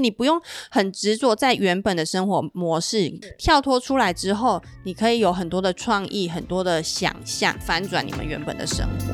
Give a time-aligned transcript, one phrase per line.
[0.00, 9.06] 你不用很执着在原本的生活模式，跳脱出来之后，你可以有很多的创意，很多的想象，翻转你们原本的生活。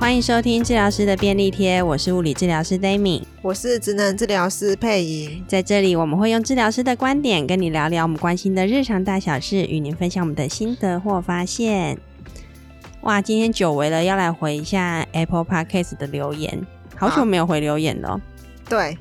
[0.00, 5.44] 欢迎收听治疗师的便利贴，我是物理治疗师 Dami，我是职能治疗师佩莹。
[5.46, 11.96] 在这里，我们会用治疗师的观点跟你聊聊我们关心的日常大小事，与您分享我们的心得或发现。
[13.02, 16.66] 哇，今天久违了，要来回一下 Apple Podcast 的留言。
[17.02, 18.10] 好久没有回留言了。
[18.10, 18.20] 哦，
[18.70, 18.96] 对，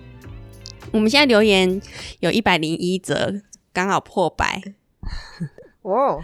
[0.92, 1.80] 我们现在留言
[2.20, 3.40] 有一百零一则，
[3.72, 4.60] 刚好破百。
[5.84, 6.20] 哦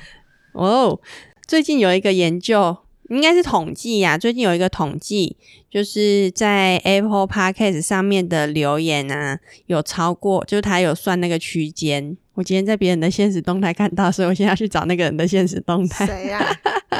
[0.54, 1.00] 哦，
[1.46, 2.76] 最近有一个研究，
[3.10, 4.18] 应该是统计呀。
[4.18, 5.38] 最近有一个统计，
[5.70, 9.38] 就是在 Apple Podcast 上面的留言啊，
[9.68, 12.18] 有超过，就是他有算那个区间。
[12.34, 16.08] 我今天在别人的现实动态看到，所以我现在要去找那个人的现实动态。
[16.08, 16.44] 谁呀？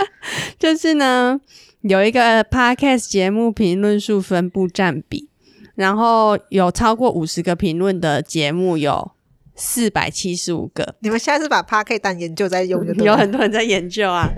[0.60, 1.42] 就是呢。
[1.88, 5.30] 有一个 podcast 节目评论数分布占比，
[5.76, 9.12] 然后有超过五十个评论的节目有
[9.56, 10.96] 四百七十五个。
[11.00, 12.94] 你们现在是把 podcast 当研究在用的？
[13.06, 14.30] 有很多人在研究啊，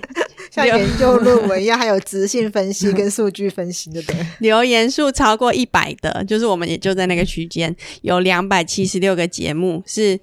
[0.50, 4.02] 像研究论文一样，还有直性分析跟数据分析的。
[4.02, 10.20] 对，留言数超过一百的，就是我们也就在那个区间，有两百七十六个节目是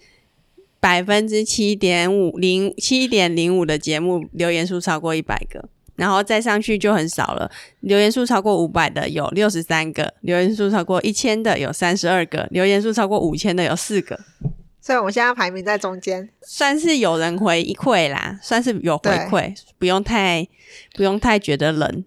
[0.79, 5.67] 百分之七点五零七点零五的节目留言数超过一百个。
[5.95, 7.49] 然后再上去就很少了，
[7.81, 14.19] 留言数超过五百的有六十三个，留言数超过一千的有三十二个，留言数超过五千的有四个。
[14.81, 20.47] 所以我们现在排名在中间，算是有人回馈啦，算是有回馈，不用太
[20.95, 22.03] 不用太觉得冷。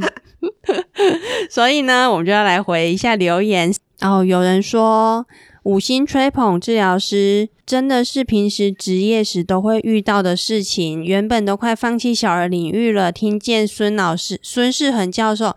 [1.50, 3.74] 所以呢，我们就要来回一下留言。
[4.00, 5.26] 哦，有人说。
[5.62, 11.04] 五星吹捧治疗师真的是平时职业时都会遇到的事情。
[11.04, 15.54] 原本都快放弃小儿领域了，听见孙老师孙世恒教授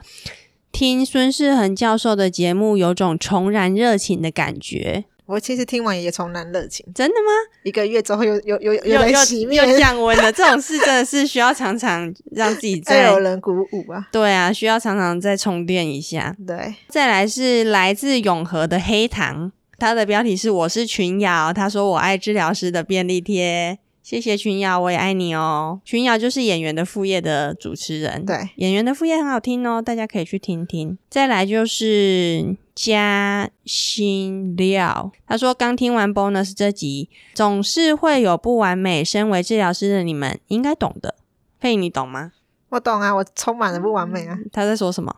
[0.72, 5.06] 听孙世恒教授的节目，有种重燃热情的感觉。
[5.26, 7.32] 我其实听完也重燃热情，真的吗？
[7.64, 10.32] 一个月之后又又又又来洗面，又降温了。
[10.32, 14.08] 这种事真的是需要常常让自己 再有人鼓舞啊。
[14.12, 16.36] 对啊，需要常常再充电一下。
[16.46, 19.52] 对，再来是来自永和的黑糖。
[19.78, 30.98] 他的标题是“我是群瑶”，他说：“我爱治疗师的便利贴，谢谢群瑶，我也爱你哦。”群瑶就是演员的副业的主持人，对，演员的副业很好听哦，大家可以去听听。
[31.10, 41.16] 再来就是加新料，他说：“刚听完 bonus 这集，总是会有不完美，身为治疗师的你们应该懂的。
[41.60, 42.32] 佩，你懂吗？
[42.70, 44.38] 我懂啊，我充满了不完美啊。
[44.52, 45.16] 他在说什么？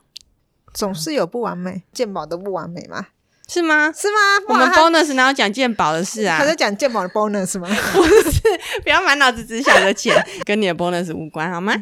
[0.73, 3.07] 总是有不完美，健保都不完美吗？”
[3.47, 3.91] 是吗？
[3.95, 4.17] 是吗？
[4.47, 6.37] 我们 bonus 哪有讲鉴宝的事啊？
[6.39, 7.67] 他在讲鉴宝的 bonus 吗？
[7.93, 8.41] 不是，
[8.83, 11.73] 不要满脑子只想着钱，跟你的 bonus 无关，好吗？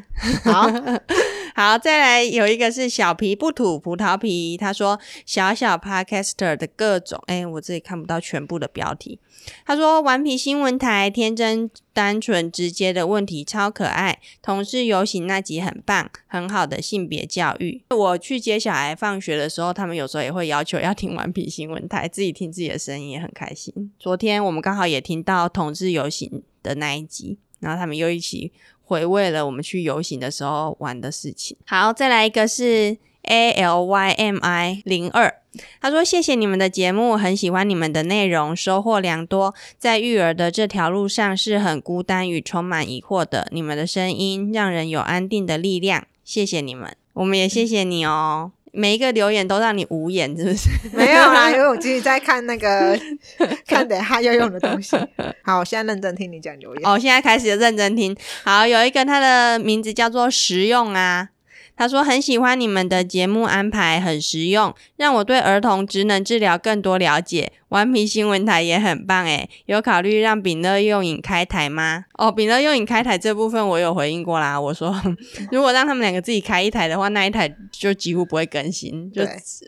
[0.43, 0.69] 好
[1.55, 9.19] 好，再来有一个是小皮不吐葡萄皮，他说小小 podcaster 的各种，哎、我这里看不到全部的标题。
[9.65, 17.83] 他说：“顽皮新闻台天真单纯直接的问题超可爱，同事游行那集很棒，很好的性别教育。
[17.89, 23.91] 我去接小孩放学的时候，他们有时候也会要求要听顽皮新闻台，自己听自己的声音也很开心。
[23.99, 28.53] 昨天我们刚好也听到同志游行的那一集，然后他们又一起
[28.83, 31.57] 回味了我们去游行的时候玩的事情。
[31.65, 35.35] 好，再来一个是 A L Y M I 零二。”
[35.79, 39.53] 他说：“谢谢你们的节目，很喜欢你们的内容，收获良多。
[39.77, 43.47] 在育儿的这条路上是很孤单与充满疑惑的。
[43.51, 48.51] 你们的声音让人有安定的力量，谢谢你们，我们也谢谢你哦。
[48.75, 50.69] 每一个留言都让你无言，是不是？
[50.93, 52.99] 没有啦， 因为我自己在看那个
[53.67, 54.97] 看等下要用的东西。
[55.43, 56.89] 好，我现在认真听你讲留言。
[56.89, 58.17] 哦，现在开始认真听。
[58.43, 61.29] 好，有一个他的名字叫做实用啊。”
[61.75, 67.51] 他说很喜欢你们的节目安排，很实用，让我对儿童职能治疗更多了解。
[67.69, 72.05] 顽皮新闻台也很棒诶，有考虑让丙乐用影开台吗？
[72.19, 74.59] 哦，丙乐用影开台这部分我有回应过啦。
[74.59, 74.95] 我说
[75.51, 79.23] 如果让他们两个自己开一台的话，那一台就几乎不会更新，就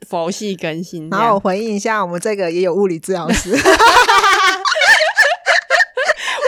[0.08, 1.10] 佛系更新。
[1.10, 3.50] 然后我回应一下，我们这个也有物理治疗师。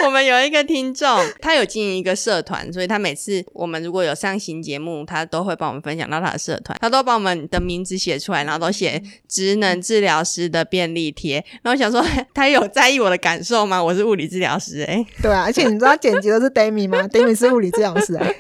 [0.08, 11.44] 我们有一个听众，他有经营一个社团，所以他每次我们如果有上新节目，他都会帮我们分享到他的社团，他都把我们的名字写出来，然后都写职能治疗师的便利贴。
[11.62, 12.02] 然后想说，
[12.34, 13.84] 他有在意我的感受吗？
[13.84, 17.06] 我是物理治疗师，哎，对啊，而且你知道剪辑的是 Dami 吗？
[17.12, 18.34] Dami 是物理治疗师，哎。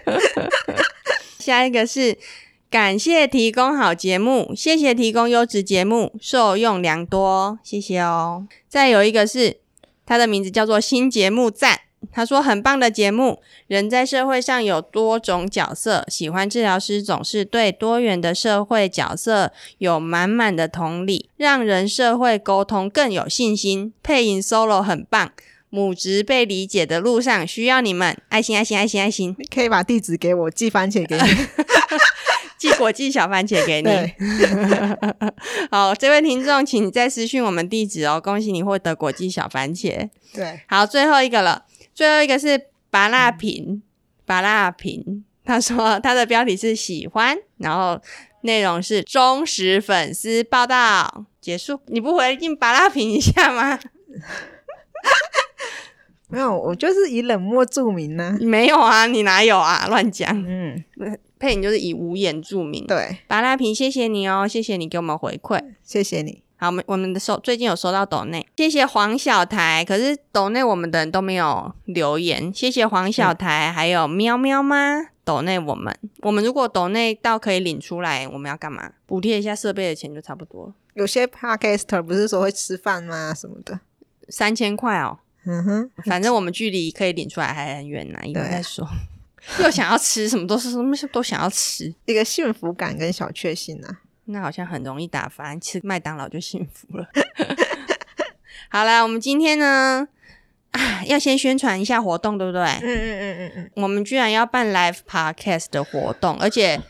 [1.38, 2.18] 下一个是
[2.70, 8.48] 感谢提供好节目，谢谢提供优质节目，受用良多，谢谢哦。
[8.70, 9.58] 再有一个是。
[10.08, 11.82] 他的名字叫做新节目赞，
[12.12, 23.94] 他说很棒的节目，人在社会上有多种角色，喜欢治疗师总是对多元的社会角色有满满的同理，让人社会沟通更有信心。
[24.02, 25.32] 配音 solo 很棒，
[25.70, 31.24] 母职被理解的路上需要你们，爱心爱心爱心爱心，你可以把地址给我，寄番茄给你。
[32.58, 33.90] 寄国际小番茄给你。
[35.70, 38.20] 好，这位听众，请你再私讯我们地址哦。
[38.20, 40.10] 恭喜你获得国际小番茄。
[40.34, 41.66] 对，好，最后一个了。
[41.94, 43.84] 最后一个是拔蜡瓶，
[44.26, 45.24] 拔蜡瓶。
[45.46, 48.02] 他说他的标题是喜欢，然后
[48.42, 51.26] 内容是忠实粉丝报道。
[51.40, 53.80] 结束，你不回应拔蜡瓶一下吗？
[56.30, 58.38] 没有，我就是以冷漠著名呢、啊。
[58.42, 59.88] 没有啊，你哪有啊？
[59.88, 60.30] 乱讲。
[60.46, 60.84] 嗯，
[61.40, 62.86] 配影就是以无言著名。
[62.86, 66.44] 对，巴拉瓶，谢谢你哦，谢谢你给我们回馈，谢谢你。
[66.60, 69.86] 好，我们我们的收最近有收到抖内，谢谢黄小台。
[69.88, 75.10] 可是抖内我们的人都没有留言，谢谢黄小台，嗯、还有喵喵吗？
[75.24, 78.92] 抖内我们，我们如果抖内到可以领出来，我们要干嘛？
[79.06, 80.74] 补贴一下设备的钱就差不多。
[80.96, 83.34] 有些 Podcaster 不是说会吃饭吗？
[83.34, 83.80] 什么的，
[84.30, 85.20] 三千块哦。
[85.48, 88.86] 嗯哼，反正我们距离可以领出来还很远呢，一会再说。
[89.64, 94.02] 又想要吃什么，都是什么都想要吃，一个幸福感跟小确幸啊。
[94.26, 97.08] 那好像很容易打发，吃麦当劳就幸福了。
[98.70, 100.08] 好啦，我们今天呢，
[100.72, 102.62] 啊，要先宣传一下活动，对不对？
[102.62, 103.72] 嗯嗯嗯嗯嗯。
[103.76, 106.82] 我们居然要办 live podcast 的活动，而且。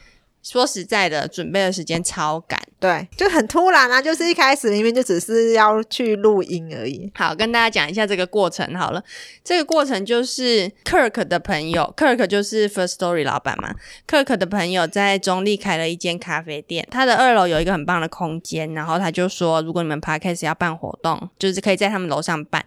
[0.49, 7.11] 说实在的，准备的时间超赶，对，就很突然啊，就是一开始明明就只是要去录音而已。
[7.15, 9.03] 好，跟大家讲一下这个过程好了。
[9.43, 13.75] 这个过程就是 Kirk 的朋友，Kirk 就是 First Story 老板嘛。
[14.07, 22.63] Kirk 的朋友在中立开了一间咖啡店，他的二楼有一个很棒的空间，然后他就说，如果你们 Podcast 要办活动，就是可以在他们楼上办。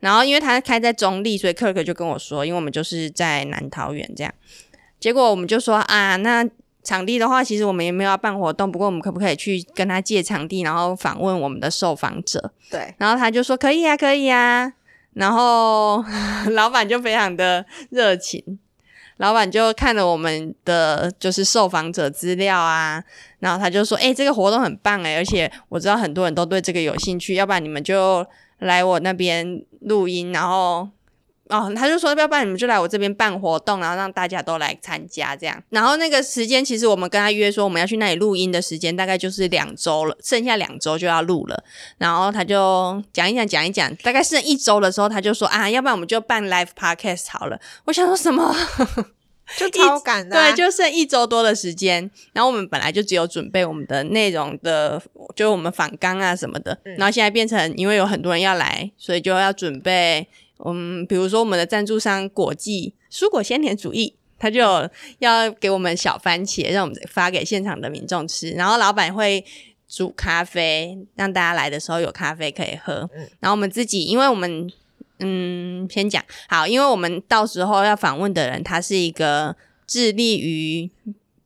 [0.00, 4.34] 然后因为他开在中立，所以 Kirk 就跟我说，因为我们就是在南桃园这样。
[4.98, 6.44] 结果我们就说啊，那。
[6.82, 12.52] 场地的话，其实我们也没有要办活动，不过我们可不可以去跟他借场地，然后访问我们的受访者？
[12.70, 14.72] 对，然后他就说可以啊，可以啊。
[15.14, 16.04] 然后
[16.52, 18.58] 老板就非常的热情，
[19.18, 23.04] 老板就看了我们的就是受访者资料啊，
[23.38, 28.26] 然后他就说：“诶，这个活动很棒诶，而且我知道很多人都对这个有兴趣，要不然你们就
[28.58, 30.88] 来我那边录音，然后。”
[31.52, 35.62] 哦，他就说要不然你们就来我这边办活动，然后让大家都来参加这样。
[35.68, 41.62] 然后那个时间，其实我们跟他约说我们要去那里录音的时间，大概就是两周了，剩下两周就要录了。
[41.98, 47.60] 然后他就讲一讲，讲一讲，大概剩一周的时候，他就说啊，要不然我们就办 live podcast 好了。
[47.84, 48.54] 我想说什么？
[49.58, 52.10] 就超赶的啊，对，就剩一周多的时间。
[52.32, 55.02] 然后我们本来就只有准备我们的内容的，
[55.36, 56.78] 就我们访纲啊什么的。
[56.96, 60.26] 然后现在变成因为有很多人要来，所以就要准备。
[60.64, 64.60] 嗯，比如说我们的赞助商果季蔬果鲜甜主义，他就
[65.18, 68.50] 要给我们小番茄，让我们发给现场的民众吃。
[68.50, 69.44] 然后老板会
[69.88, 73.08] 煮咖啡，让大家来的时候有咖啡可以喝。
[73.40, 74.70] 然后我们自己，因为我们
[75.18, 79.56] 嗯，先讲好，因为我们到时候要访问的人，他是一个
[79.86, 80.90] 致力于。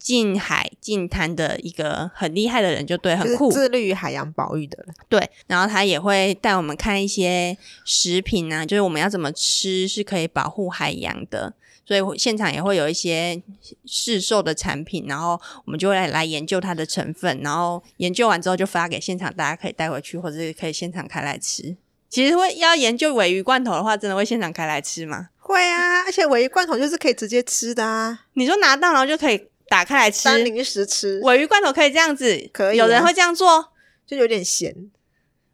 [0.06, 4.94] 近海近滩的一个很厉害的人，就对，很酷，致力于海洋保育的人。
[5.08, 11.54] 对，然后他也会带我们看一些食品啊，就是我们要怎么吃是可以保护海洋的。
[11.84, 13.42] 所以现场也会有一些
[13.84, 21.76] 市售的产品，然后我们就会来研究它的成分，然后研究完之后就发给现场，大家可以带回去，或者是可以现场开来吃。
[22.08, 25.30] 其实会要研究尾鱼罐头的话，真的会现场开来吃吗？
[25.40, 28.20] 会啊，而且尾鱼罐头就是可以直接吃的啊。
[28.34, 29.48] 你说拿到然后就可以。
[29.68, 31.20] 打开来吃，当零食吃。
[31.20, 32.84] 鮪鱼罐头可以这样子，可以、啊。
[32.84, 33.72] 有人会这样做，
[34.06, 34.74] 就有点咸。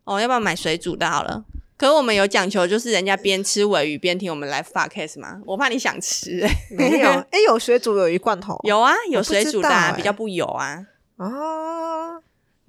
[0.05, 1.45] 哦，要不要买水煮的好了？
[1.77, 5.41] 可是我们有讲求，就是人家边吃鮪鱼边听我们来 podcast 吗？
[5.45, 7.09] 我怕你想吃、欸，没有。
[7.09, 8.57] 哎、欸，有水煮鮪鱼罐头？
[8.63, 10.79] 有啊，有水煮的、啊欸，比较不油啊。
[11.17, 12.23] 哦，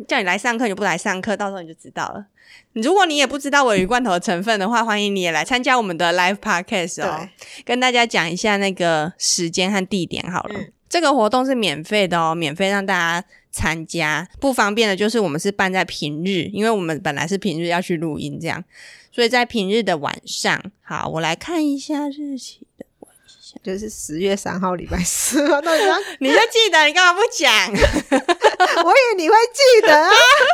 [0.07, 2.25] 叫你来上课，你不来上课，到时候你就知道了。
[2.73, 7.27] 如果你也不知道鮪鱼罐头的成分的话，欢迎你也来参加我们的 live podcast 哦。
[7.65, 10.55] 跟大家讲一下那个时间和地点好了。
[10.59, 14.29] 嗯这个活动是免费的哦，免费让大家参加。
[14.39, 18.63] 不方便的就是我们是办在平日，因为我们本来是平日要去录音，这样，
[19.11, 20.63] 所以在平日的晚上。
[20.83, 25.41] 好，我来看一下日期的晚上，就是十月三号礼拜四。
[25.63, 27.51] 那你就记得，你干嘛不讲？
[28.85, 30.11] 我以为你会记得啊。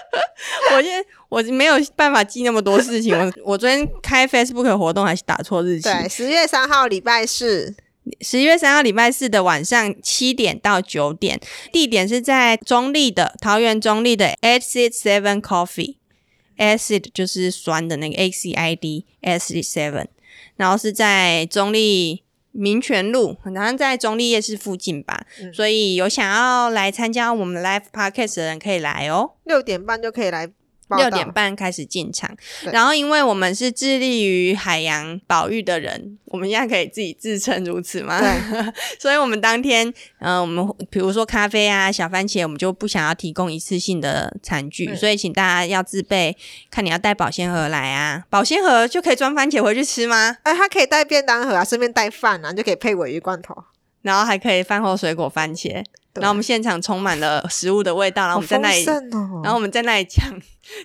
[0.72, 3.14] 我今天我没有办法记那么多事情。
[3.14, 5.84] 我我昨天开 Facebook 活动还是打错日期。
[5.84, 7.76] 对，十月三号礼拜四。
[8.22, 11.40] 十一月三号礼拜四的晚上七点到九点，
[11.72, 20.08] 地点是在中立的桃园中立的 Acid Seven Coffee，Acid 就是酸的那个 A C I D Acid Seven，
[20.56, 25.26] 然后是在中立民权路，好像在中立夜市附近吧。
[25.42, 30.50] 嗯、所以有想要来参加我们 Live Podcast 的人可以来哦，六点半就可以来。
[30.98, 32.36] 六点半开始进场，
[32.72, 38.20] 然后因为我们是致力于海洋保育的人，我们现在可以自己自称如此吗？
[38.20, 39.88] 对， 所以我们当天，
[40.20, 46.36] 嗯、呃，我们比如说咖啡啊、小番茄，我们就不想要提供一次性的餐具，所以请大家要自备，
[46.72, 50.38] 看你要带保鲜盒来啊，保鲜盒就可以装番茄回去吃吗？
[50.44, 53.56] 哎，他可以带便当盒啊，顺便带饭啊，就可以配鮪鱼罐头，
[54.02, 55.84] 然后还可以饭后水果番茄。
[56.16, 60.26] 然后我们现场充满了食物的味道，然后我们在那里，哦、然后我们在那里讲，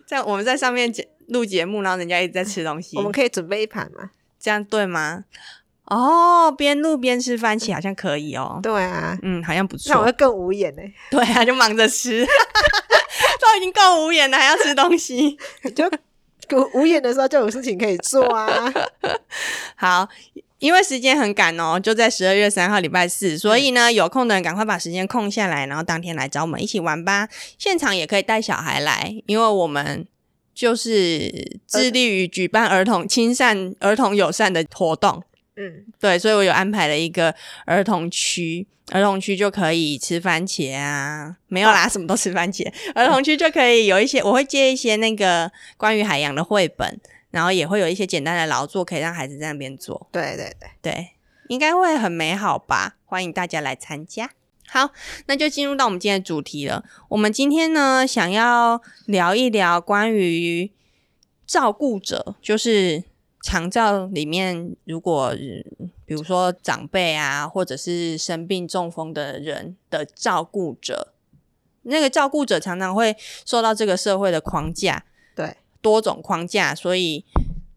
[0.06, 0.92] 在我们在上面
[1.28, 2.96] 录节目，然后人家一直在吃东西。
[2.96, 4.10] 我们可以准备一盘吗？
[4.38, 5.24] 这样对吗？
[5.86, 8.60] 哦，边录边吃番茄好像可以哦。
[8.62, 9.92] 对啊，嗯，好像不错。
[9.92, 10.82] 那我会更无言呢。
[11.10, 12.24] 对啊，就忙着吃，
[13.40, 15.36] 都已经够无言了，还要吃东西，
[15.74, 15.90] 就
[16.74, 18.72] 无言的时候就有事情可以做啊。
[19.74, 20.08] 好。
[20.64, 27.28] 因为时间很赶哦，就在十二月三号礼拜四，所以呢，有空的人赶快把时间空下来，然后当天来找我们一起玩吧。
[27.58, 30.06] 现场也可以带小孩来，因为我们
[30.54, 35.22] 就是致力于举办儿童亲善、儿童友善的活动。
[35.56, 37.34] 嗯，对，所以我有安排了一个
[37.66, 42.66] 儿童区，儿童区就可以吃番茄啊，没有啦，什么都吃番茄。
[42.94, 46.98] 儿童区就可以有一些，我会借一些那个关于海洋的绘本。
[47.34, 51.08] 然后也会有一些简单的劳作可以让孩子在那边做，对对对对，
[51.48, 52.94] 应该会很美好吧？
[53.04, 54.30] 欢迎大家来参加。
[54.68, 54.90] 好，
[55.26, 56.84] 那就进入到我们今天的主题了。
[57.08, 60.70] 我们今天呢，想要聊一聊关于
[61.44, 63.02] 照顾者，就是
[63.42, 65.34] 长照里面，如果
[66.06, 71.12] 比如说长辈啊，或者是生病中风的人的照顾者，
[71.82, 75.56] 那个照顾者常常会受到这个社会的框架，对。
[75.84, 77.22] 多种框架，所以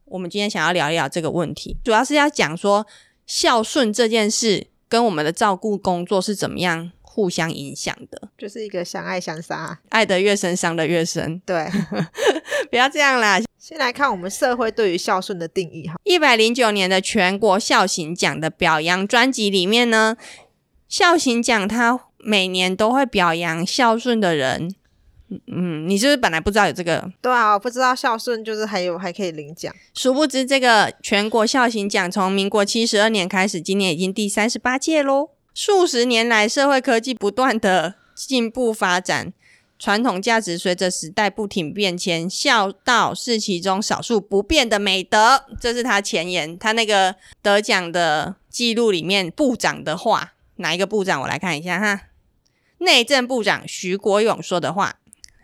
[0.05, 2.87] 我们今天想要聊一聊这个问题，主要是要讲说
[3.25, 11.41] 孝顺这件事跟我们的照顾工作是怎么样互相影响的，就是一个相爱相杀，爱得越深，伤得越深。
[11.45, 11.67] 对，
[12.71, 13.41] 不要这样啦。
[13.59, 15.95] 先来看我们社会对于孝顺的定义哈。
[16.05, 20.15] 一百零九年的全国孝行奖的表扬专辑里面呢，
[20.87, 24.73] 孝行奖它每年都会表扬孝顺的人。
[25.47, 27.11] 嗯，你是不是本来不知道有这个？
[27.21, 29.73] 对啊，我不知道孝顺就是还有还可以领奖。
[29.93, 35.31] 殊不知，这个全国孝行奖从民国七十二年开始，今年已经第三十八届喽。
[35.53, 39.33] 数十年来，社会科技不断的进步发展，
[39.77, 45.43] 传统价值随着时代不停变迁，孝道是其中少数不变的美德。
[45.59, 51.19] 这是他前言，他那个得奖的记录里面部长的话，哪一个部长？
[51.21, 52.03] 我来看一下哈，
[52.77, 54.99] 内政部长徐国勇说的话。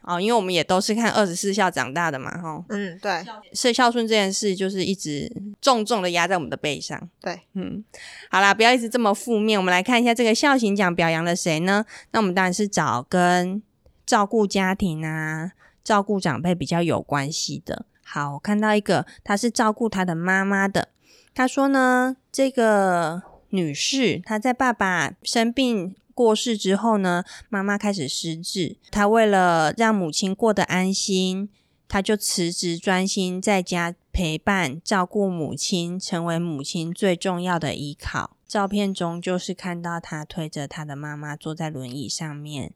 [0.05, 2.63] 哦，因为我们也都是看二十四孝长大的嘛，哈。
[2.69, 3.23] 嗯，对。
[3.53, 5.31] 是孝顺这件事，就是一直
[5.61, 7.09] 重重的压在我们的背上。
[7.21, 7.83] 对，嗯。
[8.29, 9.57] 好啦，不要一直这么负面。
[9.57, 11.85] 我们来看一下这个孝行奖表扬了谁呢？
[12.11, 13.63] 那我们当然是找跟
[14.05, 17.85] 照顾家庭啊、照顾长辈比较有关系的。
[18.03, 20.89] 好，我看到一个，他是照顾他的妈妈的。
[21.33, 25.95] 他说呢，这个女士她在爸爸生病。
[26.13, 28.77] 过世之后呢，妈妈开始失智。
[28.91, 31.49] 她为了让母亲过得安心，
[31.87, 38.37] 她就辞职，专心在家陪伴、照顾母亲，成为母亲最重要的依靠。
[38.47, 42.73] 照片中就是看到她推着她的妈妈坐在轮椅上面，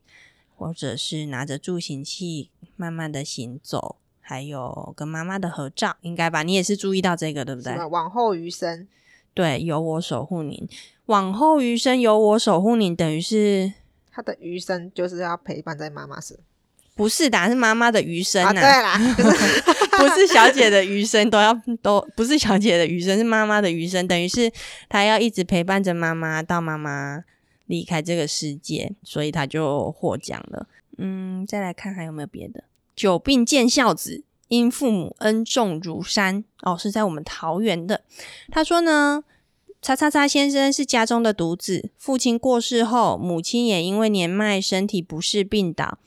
[0.55, 6.41] 或者是拿着助行器慢慢的行走，还有跟妈妈的合照，应该吧？
[6.41, 7.77] 你也是注意到这个，对不对？
[7.85, 8.87] 往后余生，
[9.37, 10.67] 对，有我守护您。
[11.05, 13.71] 往后余生有我守护您，等于是
[14.11, 16.35] 他的余生就是要陪伴在妈妈身，
[16.95, 18.97] 不是的，是妈妈的余生啊，对啦
[19.95, 21.53] 不是小姐的余生都要
[21.83, 24.51] 都不是小姐的余生，是妈妈的余生，等于是
[24.89, 27.23] 她要一直陪伴着妈妈到妈妈
[27.67, 30.67] 离开这个世界，所以她就获奖了。
[30.97, 32.63] 嗯，再来看还有没有别的？
[32.95, 36.43] 久病见孝子，因父母恩重如山。
[36.61, 38.01] 哦，是在我们桃园的。
[38.49, 39.23] 他说呢。
[39.79, 45.99] 叉叉叉先生是家中的独子，父亲过世后，母亲也因为年迈，身体不适病倒。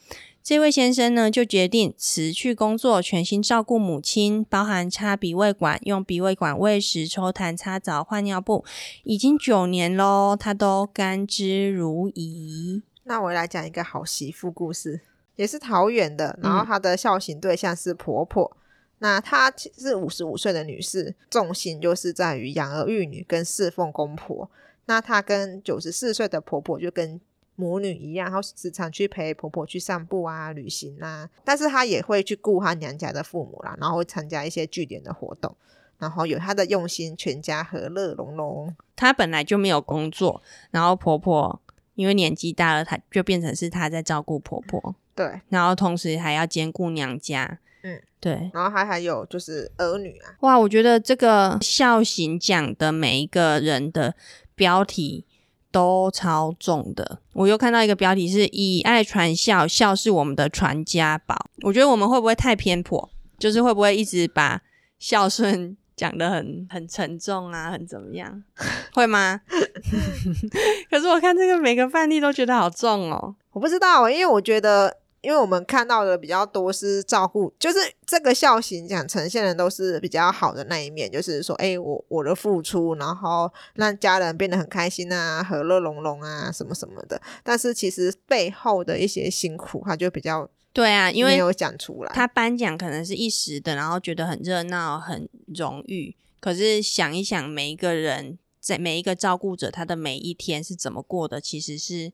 [0.42, 8.64] 这位先生呢，就决定辞去工作，全心照顾母亲，包含插鼻胃管、用鼻胃管喂食、抽痰、擦澡、换尿布，
[9.04, 12.82] 已经九年喽，他都甘之如饴。
[13.04, 15.02] 那我来讲一个好媳妇故事，
[15.36, 18.50] 也是桃园的，然后她的孝行对象是婆婆。
[18.54, 18.56] 嗯
[19.02, 24.50] 那她是五十五岁的女士，重心就是在于养儿育女跟侍奉公婆。
[24.84, 27.18] 那她跟九十四岁的婆婆就跟
[27.56, 31.26] 母女一样，然后时常去陪婆婆去散步啊、旅行啊。
[31.42, 35.56] 但是她也会去顾她娘家的父母啦，然后会参加一些据点的活动。
[35.98, 38.76] 然后有她的用心，全家和乐融融。
[38.94, 41.58] 她本来就没有工作，然后婆婆
[42.00, 44.94] 因为年纪大了，她就变成是她在照顾婆婆。
[45.14, 47.58] 对，然后同时还要兼顾娘家。
[47.82, 50.32] 嗯，对，然后还还有就是儿女啊。
[50.40, 54.14] 哇，我觉得这个孝行讲的每一个人的
[54.54, 55.26] 标题
[55.70, 57.20] 都超重的。
[57.34, 61.36] 我又看到一个标题是“以爱传孝，孝是我们的传家宝”。
[61.60, 63.10] 我觉得我们会不会太偏颇？
[63.38, 64.62] 就是会不会一直把
[64.98, 68.42] 孝顺讲的很很沉重啊，很怎么样？
[68.94, 69.38] 会吗？
[70.88, 73.36] 可是我看这个每个范例都觉得好重哦。
[73.52, 74.96] 我不知道，因为我觉得。
[75.22, 87.20] 因为我们看到的比较多是照顾，就是这个孝行讲呈现的都是比较好的那一面，就是说，哎，我我的付出，然后让家人变得很开心啊，和乐融融啊，什么什么的。
[87.42, 92.12] 但是其实背后的一些辛苦，他就比较对啊，因为没有讲出来。
[92.14, 96.16] 他颁奖可能是一时的，然后觉得很热闹、很荣誉。
[96.40, 102.10] 可是想一想，每一个人在每一个照顾者他的每一天是怎么过的，其实是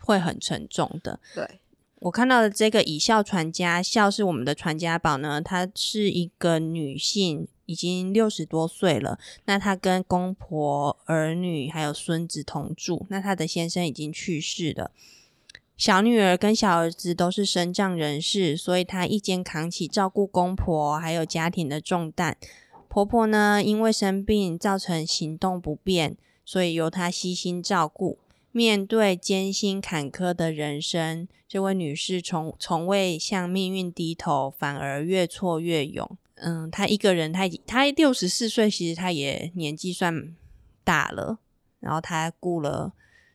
[0.00, 1.18] 会很沉重的。
[1.34, 1.60] 对。
[2.04, 5.40] 我看到的这个以孝传家，孝是我们的传家宝呢。
[5.40, 9.18] 她是一个女性，已经六十多岁了。
[9.46, 13.06] 那她跟公婆、儿女还有孙子同住。
[13.08, 14.90] 那她的先生已经去世了，
[15.78, 22.36] 小女儿跟小儿子都是身障人士，所以她一肩扛起照顾公婆还有家庭的重担。
[22.90, 28.18] 婆婆呢，因为生病造成行动不便，所以由她悉心照顾。
[28.56, 36.16] 面对艰辛坎坷的人生，这位女士从从未向命运低头，反而越挫越勇。
[36.36, 40.36] 嗯，她一个人，她已她六十四岁，其实她也年纪算
[40.84, 41.40] 大了。
[41.80, 42.92] 然后她雇了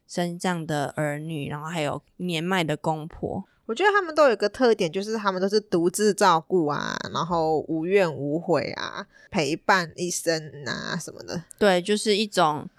[0.08, 3.44] 身障的儿女，然后还有年迈的公婆。
[3.66, 11.44] 我觉得他们都有一个特点，就是他们都是独自照顾啊，然后无怨无悔啊，陪伴一生啊什么的。
[11.58, 12.70] 对，就是一种。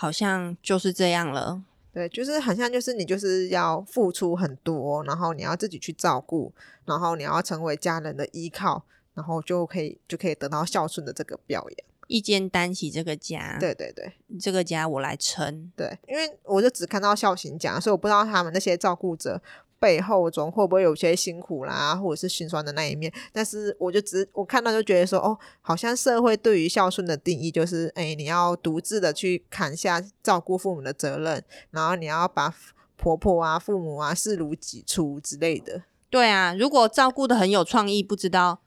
[0.00, 1.60] 好像就是这样了，
[1.92, 6.52] 对，就是很像，就是你就是要付出很多，然后你要自己去照顾，
[6.84, 19.42] 然后你要成为家人的依靠，然后就可以就可以得到孝顺的这个表扬，一肩担起这个家，对对对，这个家我来撑，对，因为我就只看到孝行奖，所以我不知道他们那些照顾者。
[19.80, 23.12] 背后中会不会有些辛苦啦，或者是心酸的那一面？
[23.32, 32.54] 但是我就只我看到就觉得说，哦，好像社会对于孝顺的定义就是，哎，你要独自的去扛下照顾父母的责任，然后你要把
[32.96, 35.82] 婆婆啊、父母啊视如己出之类的。
[36.10, 38.60] 对啊，如果照顾的很有创意，不知道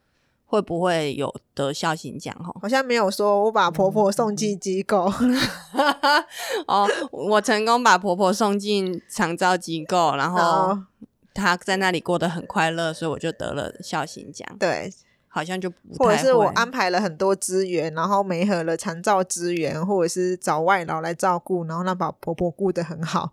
[0.52, 2.36] 会不会有得孝心奖？
[2.40, 5.10] 哦，好像没有说我把婆婆送进机构。
[6.68, 10.78] 哦，我成功把婆婆送进长照机构，然后。
[11.34, 14.46] 她在那里过得很快乐，所以我就得了孝心奖。
[14.60, 14.94] 对，
[15.30, 23.32] 好像就不或者是我安排了很多资源，然后媒合了长照资源，或者是找外劳来照顾，然后让把婆婆顾得很好，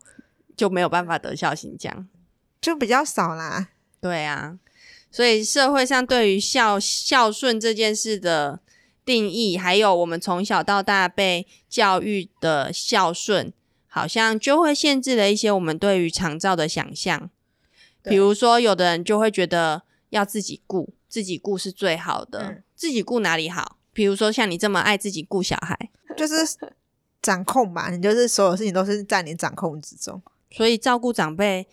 [0.57, 2.07] 就没有办法得孝心奖，
[2.61, 3.71] 就比较少啦。
[4.01, 4.57] 对啊，
[5.11, 8.61] 所以社会上对于孝孝顺这件事的
[9.05, 13.53] 定义，还有我们从小到大被教育的孝顺，
[13.87, 17.31] 好像就会限制了一些我们对于长照的想象。
[18.03, 22.41] 比如说，有的人就会觉得要自己顾，自己顾是最好的。
[22.41, 23.79] 嗯、自己顾哪里好？
[23.93, 26.35] 比如说像你这么爱自己顾小孩， 就是
[27.21, 30.23] 掌控嘛，你就是所有事情都是在你掌控之中。
[30.51, 31.67] 所以照顾长辈，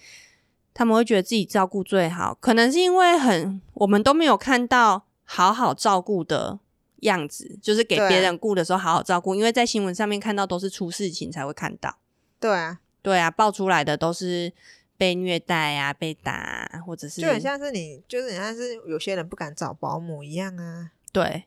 [0.75, 6.59] 他们会觉得自己照顾最好，可能是因为很我们都没有看到好好照顾的
[6.97, 11.97] 样子，就是给别人顾的时候好好照顾，因为在新闻上面看到都是出事情才会看到。
[12.39, 14.53] 对啊，对啊，爆出来的都是。
[14.97, 20.91] 被虐待啊，被打啊，或者是就很像是你，就是很像是有些人不敢找保姆一样啊。
[21.11, 21.43] 对，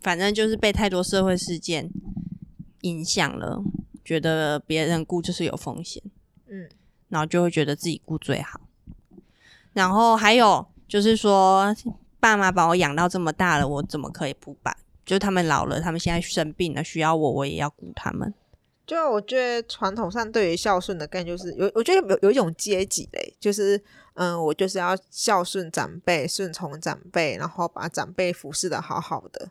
[0.00, 1.90] 反正就是被太多社会事件
[2.80, 3.62] 影响了，
[4.02, 6.02] 觉得别人顾就是有风险，
[6.46, 6.66] 嗯，
[7.08, 8.60] 然后就会觉得自己顾最好。
[9.72, 11.74] 然后还有就是说，
[12.18, 14.76] 爸妈把我养到这么大了，我怎么可以不把？
[15.04, 18.34] 就他们老了，他们现在生病了，需要我，我也要顾他们。
[18.86, 23.82] 就我觉得传统上对于孝顺的概念就是有，我觉得有有一种阶级嘞，就是
[24.14, 29.50] 嗯，我就是要孝顺长辈，顺从长辈，然后把长辈服侍的好好的，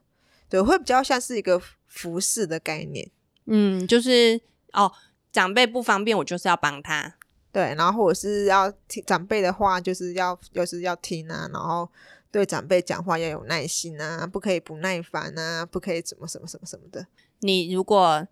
[0.49, 3.11] 对，会比较像是一个服侍的概念。
[3.45, 4.39] 嗯，就是
[4.71, 4.91] 哦，
[5.33, 7.15] 长辈不方便，我就是要帮他，
[7.55, 11.89] 对，然后或是要听长辈的话，就是要就是要听啊，然后
[12.29, 17.07] 对长辈讲话要有耐心啊，不可以不耐烦啊，不可以怎么什么什么什么的。
[17.39, 18.27] 你如果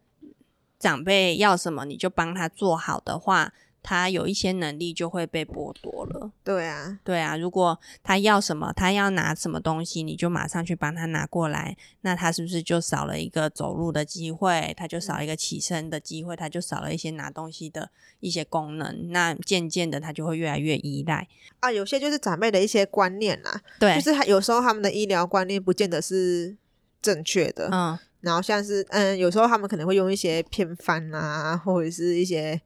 [0.78, 6.32] 长辈要什么，你就帮他做好的话，他有一些能力就会被剥夺了。
[6.42, 14.74] 对啊，对啊，如果他要什么，他要拿什么东西，你就马上去帮他拿过来，那他是不是就少了一个走路的机会？
[14.78, 17.90] 他就少一个起身的机会，他就少了一些拿东西的
[18.22, 19.12] 一些功能。
[19.12, 21.28] 那渐渐的，他就会越来越依赖
[21.60, 21.70] 啊。
[21.70, 26.56] 有些就是长辈的一些观念啦，对，就是他有时候他们的医疗观念不见得是
[27.02, 27.70] 正确的。
[27.74, 32.62] 嗯，然后像是嗯，有时候他们可能会用一些偏方啊，或者是一些。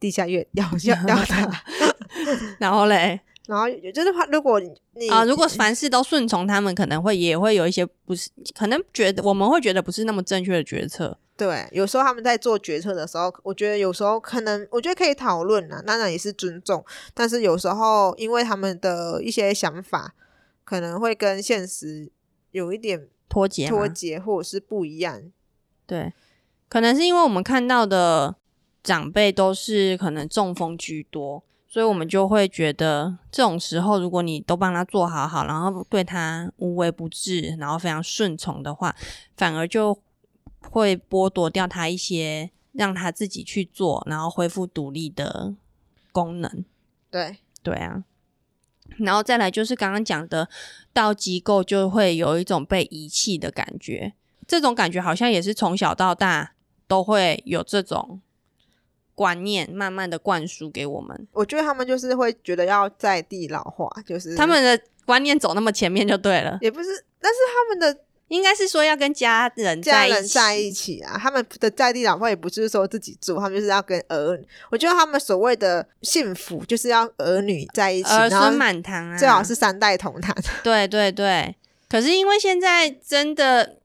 [0.00, 1.52] 地下药药药药的，
[2.58, 11.18] 然后嘞，然后就是话，如果你啊，如果凡事都顺从他们，可能会也会有一些不是，可能觉得我们会觉得不是那么正确的决策。
[11.36, 20.14] 对，有时候他们在做决策的时候，我觉得有时候可能，我觉得可以讨论啊，当然也是尊重，但是有时候因为他们的一些想法
[20.64, 22.10] 可能会跟现实
[22.52, 25.20] 有一点脱节，脱节或者是不一样。
[25.86, 26.12] 对，
[26.68, 28.36] 可能是因为我们看到的。
[28.84, 38.94] 长辈都是可能中风居多，所以我们就会觉得这种时候，如果你都帮他做好好，然后对他无微不至，然后非常顺从的话，
[39.38, 39.98] 反而就
[40.60, 45.54] 会剥夺掉他一些让他自己去做，然后恢复独立的
[46.12, 46.64] 功能。
[47.10, 48.04] 对，对啊。
[48.98, 50.46] 然后再来就是刚刚讲的，
[50.92, 54.12] 到机构就会有一种被遗弃的感觉，
[54.46, 56.52] 这种感觉好像也是从小到大
[56.86, 58.20] 都会有这种。
[59.14, 66.88] 观念慢慢的灌输给我们，我觉得他们就是会觉得要在地老化，就是他们的观念走那么前面就对了，也不是，
[67.20, 80.34] 但是他们的应该是说要跟家人在一起，家人在一起啊，他们的在地老化也不是说自己住，他们就是要跟儿女，我觉得他们所谓的幸福就是要儿女在一起，儿孙满堂啊，最好是三代同堂。
[80.62, 81.54] 对对对，
[81.88, 83.76] 可是因为现在真的。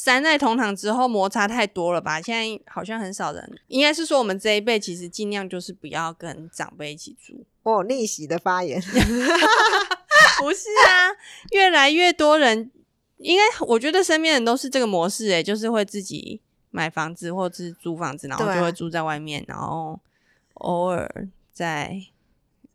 [0.00, 2.22] 三代同堂之后摩擦太多了吧？
[2.22, 7.44] 现在好像很少人，应该是说我们这一辈其实尽量就是不要跟长辈一起住。
[7.64, 8.80] 哦，逆袭的发言，
[10.38, 11.10] 不是啊，
[11.50, 12.70] 越来越多人，
[13.16, 19.98] 应该我觉得身边人都是这个模式，诶，就是会自己买房子或者是租房子，然后就会住在外面，啊、然后
[20.54, 22.00] 偶尔再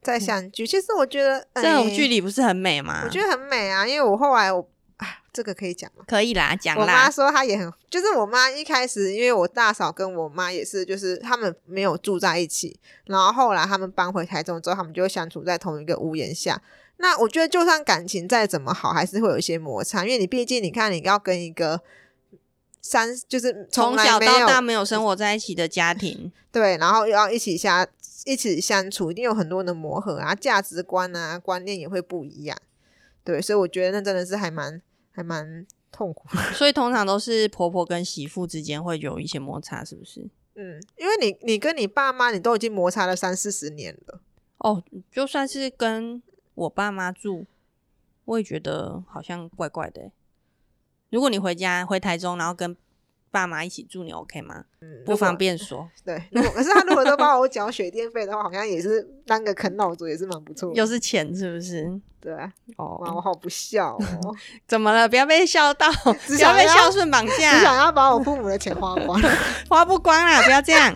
[0.02, 0.68] 再相聚。
[0.68, 3.04] 其实我觉得、欸、这种距离不是很美吗？
[3.06, 4.68] 我觉得很美啊，因为我后来我。
[5.34, 6.06] 这个可以讲吗？
[6.08, 6.82] 可以啦，讲啦。
[6.84, 16.62] 我妈说她也很，就是我妈一开始，因为我大嫂跟我妈也是，就是他们没有住在一起，然后后来他们搬回台中之后，他们就会相处在同一个屋檐下。
[16.98, 21.82] 那我觉得，就算感情再怎么好，还是会有一些摩擦，因为你毕竟你看，你要跟一个
[22.82, 27.86] 三，就是从小到大没有生活在一起的家庭， 对，然后又要一起相
[28.26, 32.56] 一起相处，一定有很多的磨合啊，价值观啊，观念也会不一样，
[33.24, 34.82] 对，所以我觉得那真的是还蛮。
[35.14, 40.28] 还蛮痛苦， 所以通常都是婆婆跟媳妇之间会有一些摩擦，是不是？
[40.56, 44.20] 嗯，因为你你跟你爸妈，你都已经摩擦了三四十年了。
[44.58, 46.22] 哦，就算是跟
[46.56, 47.46] 我爸妈住，
[48.26, 50.12] 我也觉得好像怪怪的。
[51.10, 52.76] 如果你回家回台中，然后跟
[53.34, 54.64] 爸妈一起住，你 OK 吗？
[54.80, 55.90] 嗯，不方便说。
[56.06, 60.72] 对，如果可是他如果都帮我缴水电费的话，好像也是当个啃老族，也是蛮不错。
[60.76, 62.00] 又是钱，是不是？
[62.22, 64.36] 对啊，哦，哇，我好不孝哦！
[64.68, 65.10] 怎么了？
[65.10, 65.92] 不要被笑到，
[66.28, 69.20] 不要被孝顺绑架，只想要把我父母的钱花光，
[69.68, 70.44] 花不光啦！
[70.44, 70.94] 不要这样。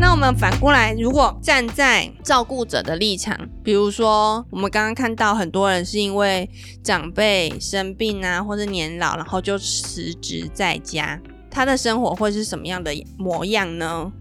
[0.00, 6.48] 那我们反过来，如果站在照顾者的立场，比如说我们刚刚看到很多人是因为
[6.84, 14.12] 长辈生病啊，或者年老，然后就辞职在家，他的生活会是什么样的模样呢？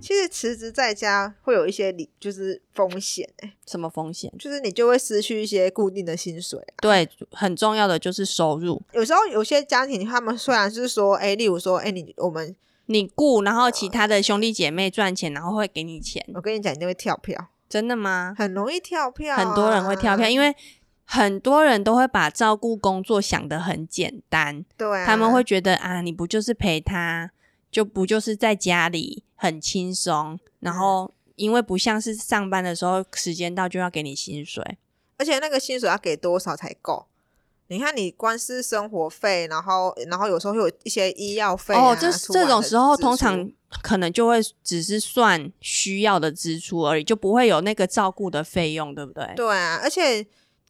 [0.00, 3.54] 其实辞职在家会有一些理，就是风险哎、欸。
[3.66, 4.32] 什么风险？
[4.38, 6.74] 就是你就会失去一些固定的薪水、啊。
[6.80, 8.80] 对，很重要的就是收入。
[8.92, 12.54] 有时候有些家庭，他们虽然是说，哎、欸，例如说，哎、欸，你我们
[12.86, 16.24] 你雇，然后其他的兄弟姐妹赚钱，然后会给你钱。
[16.34, 17.48] 我跟你讲，你就会跳票。
[17.68, 18.34] 真的吗？
[18.38, 20.54] 很容易跳票、啊，很多人会跳票，因为
[21.04, 24.64] 很多人都会把照顾工作想得很简单。
[24.76, 27.30] 对、啊，他们会觉得啊，你不就是陪他？
[27.68, 34.78] 就不就是在家里很轻松，然后因为不像是上班的时候，时间到就要给你薪水，
[35.18, 37.06] 而且那个薪水要给多少才够？
[37.68, 43.50] 你看，你光是生活费，然后然后有时候会有一些医药费、啊、哦，这这种时候通常
[43.82, 49.32] 可能就会只是算需要的支出而已，就不会有那个照顾的费用，对不对？
[49.36, 50.26] 对啊，而且。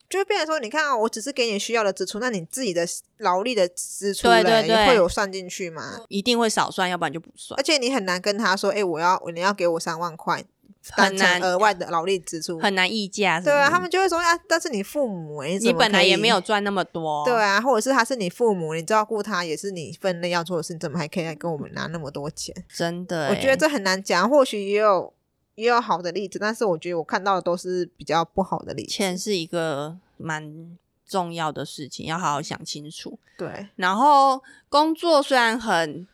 [0.09, 6.01] 就变成说，你看啊，我只是给你需要的支出，那你自己的劳力的支出嘞，对对对，也会有算进去吗？
[6.07, 7.59] 一定会少算，要不然就不算。
[7.59, 10.45] 而且你很难跟他说，哎、欸，我要你要给我三万块，
[10.93, 13.41] 很难额外的劳力支出，很难议价。
[13.41, 22.55] 对啊，他们就会说啊，但是你父母，你，你本来也没有赚那么多，对啊，或者是他是你父母，你照顾他也是你分内要做的事，你怎么还可以来跟我们拿那么多钱？
[22.69, 24.29] 真的，我觉得这很难讲。
[24.29, 25.13] 或许也有
[25.55, 28.93] 也有好的例子，但是我觉得我看到的都是比较不好的例子。
[28.93, 33.19] 钱是一个蛮重要的事情，要好好想清楚。
[33.37, 36.07] 对，然后工作虽然很。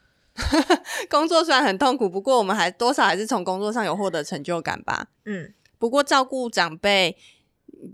[1.11, 5.09] 工作虽然很痛苦，不过我们还多少还是从工作上有获得成就感吧。
[5.25, 7.17] 嗯，不过照顾长辈，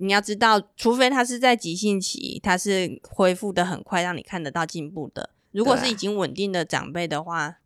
[0.01, 5.31] 你要知道，除非他是在急性期，他是恢复的很快，让你看得到进步的。
[5.53, 7.57] 如果是已经稳定的长辈的话，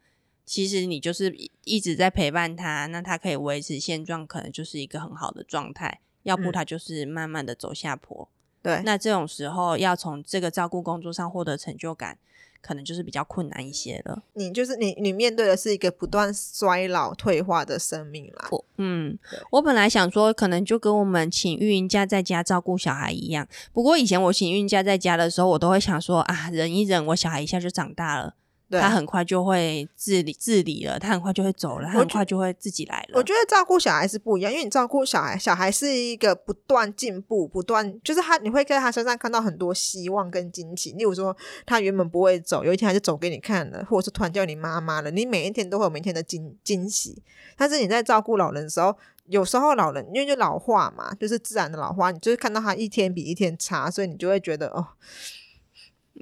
[0.45, 6.01] 其实你就是一直在陪伴他，那他可以维持现状，可能就是一个很好的状态。
[6.23, 8.29] 要不他就是慢慢的走下坡。
[8.63, 12.17] 对，那这种时候要从这个照顾工作上获得成就感。
[12.63, 14.23] 可能就是比较困难一些了。
[14.35, 18.49] 你就是你，你面对的是一个不断衰老退化的生命啦。
[18.51, 19.19] 我嗯，
[19.51, 23.47] 我本来想说，可能就跟我们请育婴假在家照顾小孩一样。
[23.73, 28.35] 不过以前我请育婴假在家的时候，我都会想说啊，忍一忍，我小孩一下就长大了。
[28.81, 33.19] 他很快就会自理自理了，他很快就会走了，他很快就会自己来了。
[33.19, 40.93] 我觉得照顾小孩是不一样，因为你照顾小孩，小孩是一个不断进步、不断就是他，你会在他身上看到很多希望跟惊喜。
[40.93, 45.11] 例如说，他原本不会走，有一天他就走给你看了，或者是突然叫你妈妈了。
[45.11, 47.23] 你每一天都会有每天的惊惊喜。
[47.57, 54.87] 但是你在照顾老人的时候，有时候老人因为就老化嘛，就是自然的老化，你就是看到他一天比一天差，所以你就会觉得哦。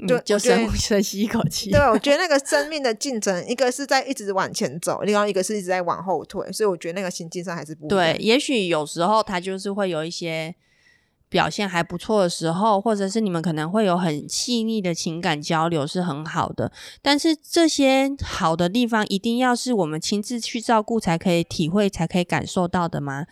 [0.07, 1.71] 就就深深吸一口气。
[1.71, 7.89] 对，我觉得那个生命的进程，一个是在一直往前走，另外一个是一直在往后退，所以我觉得那个心境上还是不。
[7.89, 10.55] 对，也许有时候他就是会有一些
[11.29, 16.71] 表现还不错的时候，或者是你们可能会有很细腻的情感交流，是很好的。
[17.03, 23.27] 但是这些好的地方，一定要是我们亲自去照顾才可以体会，才可以感受到的吗？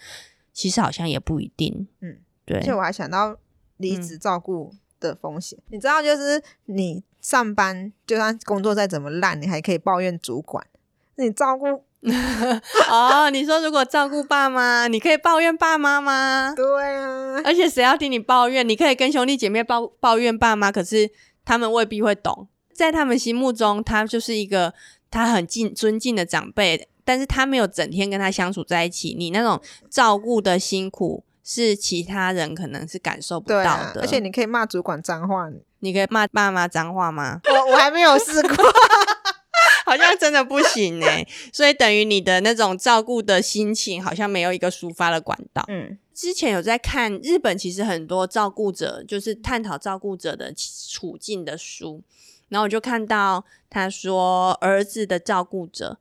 [0.53, 1.87] 其实好像也不一定。
[2.01, 2.59] 嗯，对。
[2.59, 3.38] 而且我还想到
[3.77, 4.73] 离职照顾。
[4.73, 10.67] 嗯的风险，你知道，就是你上班，就算工作再怎么烂，你还可以抱怨主管。
[11.17, 11.67] 你照顾
[12.91, 16.55] 哦，你说如果照顾爸妈，你可以抱怨爸妈吗？
[16.55, 18.67] 对啊，而且谁要听你抱怨？
[18.69, 21.11] 你可以跟兄弟姐妹抱抱怨爸妈，可是
[21.45, 22.47] 他们未必会懂。
[22.73, 24.73] 在他们心目中，他就是一个
[25.11, 29.17] 他很敬尊敬的长辈，但是他没有整天跟他相处在一起。
[29.19, 31.25] 你那种照顾的辛苦。
[31.51, 37.41] 是其他人可能是感受不到的，啊、而且你可以骂主管脏话，你可以骂爸妈脏话吗？
[37.49, 38.65] 我我还没有试过，
[39.87, 45.65] 好像真的不行哎，所以等于你的那种照顾的心情好像没有一个抒发的管道。
[45.69, 50.53] 嗯，之前有在看日本，其实很多照顾者就是探讨照顾者的
[50.91, 52.03] 处境的书，
[52.51, 55.99] 然后我就看到他说儿子的照顾者。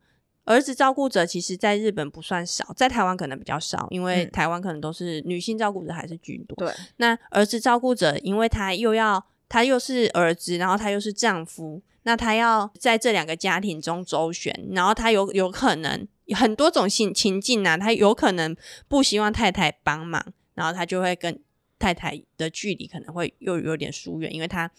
[0.48, 6.56] 儿子照顾者其实在日本不算少，在台湾可能比较少，因为台湾可能都是女性照顾者还是居多。
[6.56, 18.56] 对，那儿子照顾者，因为他又要他又是儿子，然后他又是丈夫，那他要在这两个家庭中周旋，然后他有有可能很多种情情境啊，他有可能
[18.88, 21.38] 不希望太太帮忙，然后他就会跟
[21.78, 24.72] 太太的距离可能会又有点疏远，因为他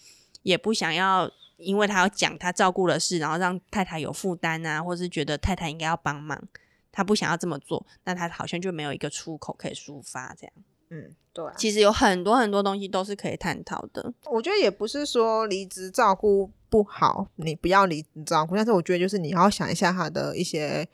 [0.42, 1.30] 也不想要。
[1.58, 6.42] 因为他要讲他照顾的事，然后让太太有负担啊，或是觉得太太应该要帮忙，
[6.90, 10.52] 他不想要这么做，那他好像就没有一个出口可以抒发这样。
[10.88, 11.52] 嗯，对啊。
[11.58, 14.12] 其实有很多很多东西都是可以探讨的。
[14.24, 20.88] 我觉得也不是说离职照顾不好，你不要离职照顾，但是我觉得就是你要想一下他的一些。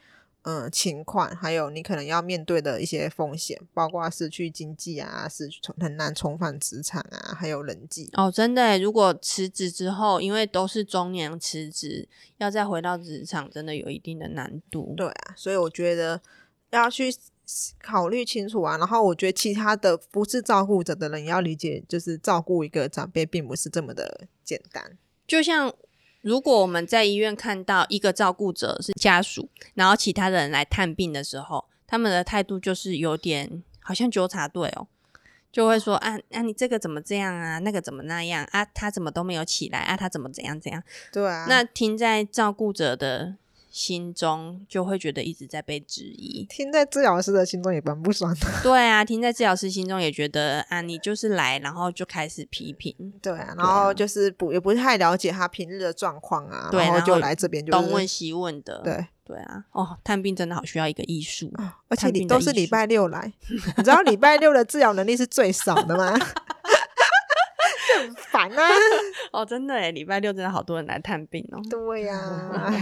[0.45, 8.11] 嗯，情况还有你可能要面对的一些风险，包括失去经济啊，失去很难重返职场啊，还有人际。
[8.13, 14.93] 哦，真的，如果辞职之后，因为都是中年辞职，要再回到职场，真的有一定的难度。
[14.95, 16.21] 对啊，所以我觉得
[16.73, 17.11] 要去
[17.83, 18.77] 考虑清楚啊。
[18.77, 24.99] 然后我觉得其他的不是照顾者的人也要理解，就是照顾一个长辈并不是这么的简单。
[25.27, 25.75] 就像。
[26.25, 34.89] 如果我们在医院看到一个照顾者是家属，然后其他人来探病的时候，他们的态度就是有点好像纠察队哦，
[35.53, 40.83] 就会说啊啊，你这个怎么这样啊，那个怎么那样啊，他怎么都没有起来啊，他怎么怎样怎样？
[41.13, 43.37] 对啊，那听在照顾者的。
[43.75, 48.47] 心中就会觉得一直在被质疑，听在治疗师的心中也蛮不爽的。
[48.63, 52.95] 对啊，听在治疗师心中也觉得啊，你就是来，然后就开始批评。
[53.21, 58.81] 对啊，然后就是不也不太了解他平日的状况啊，然后就来这边就东问西问的。
[58.85, 61.53] 对对啊，哦，探病真的好需要一个艺术，
[61.89, 63.33] 而且你都是礼拜六来，
[63.77, 66.17] 你知道礼拜六的治疗能力是最少的吗？
[68.01, 68.63] 很烦啊！
[69.33, 71.61] 哦，真的诶，礼拜六真的好多人来探病哦。
[71.71, 72.75] 对呀、啊，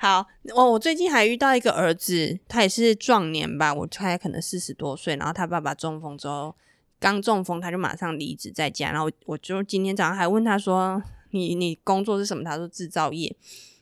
[0.00, 6.54] 好，我我最近还遇到一个儿子，他也是壮年吧，我猜可能四十多岁，然后他爸爸中风之后，
[7.00, 13.34] 刚中风他就马上离职在家，然后我就今天早上还问他说：“你你工作是什么？”他说制造业，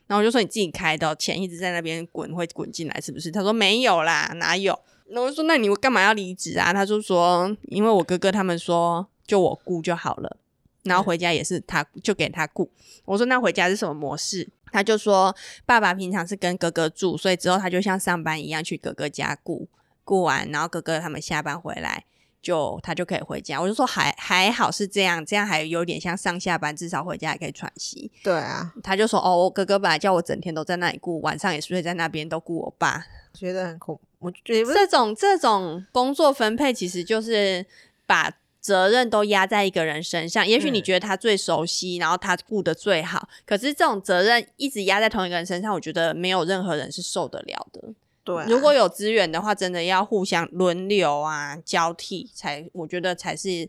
[0.07, 4.79] 然后我就说：“你自己开的，钱一直在那边滚，会滚进来是不是？”他说：“没有啦，哪有？”
[5.09, 10.37] 然后我就说：“那你干嘛要离职啊？”他就说：“因为我哥哥他们说就我顾就好了，
[10.85, 12.71] 然后回家也是他就给他顾。”
[13.05, 15.35] 我说：“那回家是什么模式？”他就说，
[15.65, 19.69] 爸爸平常是跟哥哥住，所以之后他就像上班一样去哥哥家顾，
[20.05, 22.05] 顾完，然后哥哥他们下班回来，
[22.43, 23.61] 就他就可以回家。
[23.61, 28.11] 我就说还还好是这样，这样还有点像上下班，至少回家也可以喘息。
[28.23, 33.99] 对啊，他就说哦，我哥哥本来叫我整天都在那里顾，晚上也睡在那边都顾我爸，觉得很恐。
[34.19, 37.65] 我觉得这种这种工作分配其实就是
[38.05, 38.31] 把。
[38.67, 47.81] 责任都压在一个人身上，也许你觉得他最熟悉，嗯、然后他顾得最好，可是这种责任一直压在同一个人身上，我觉得没有任何人是受得了的。
[48.25, 53.69] 对、啊，如果有资源的话，真的要互相轮流啊，交替，才我觉得才是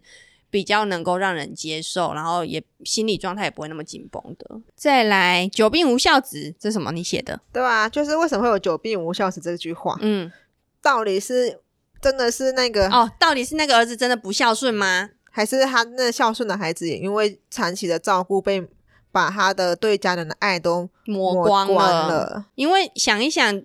[0.49, 4.59] 比较能够让人接受，然后也心理状态也不会那么紧绷的。
[4.75, 6.91] 再来，久病无孝子，这是什么？
[6.91, 7.39] 你写的？
[7.53, 9.95] 对啊，就是为什么会有久病无孝子这句话？
[10.01, 10.31] 嗯，
[10.81, 11.59] 道理是。
[12.01, 13.09] 真的是那个哦？
[13.19, 15.09] 到底是那个儿子真的不孝顺吗？
[15.29, 18.67] 还是他那孝顺的孩子也因为长期的照顾，被
[19.11, 21.73] 把他的对家人的爱都磨光了？
[21.73, 22.45] 光了。
[22.55, 23.61] 因为想一想，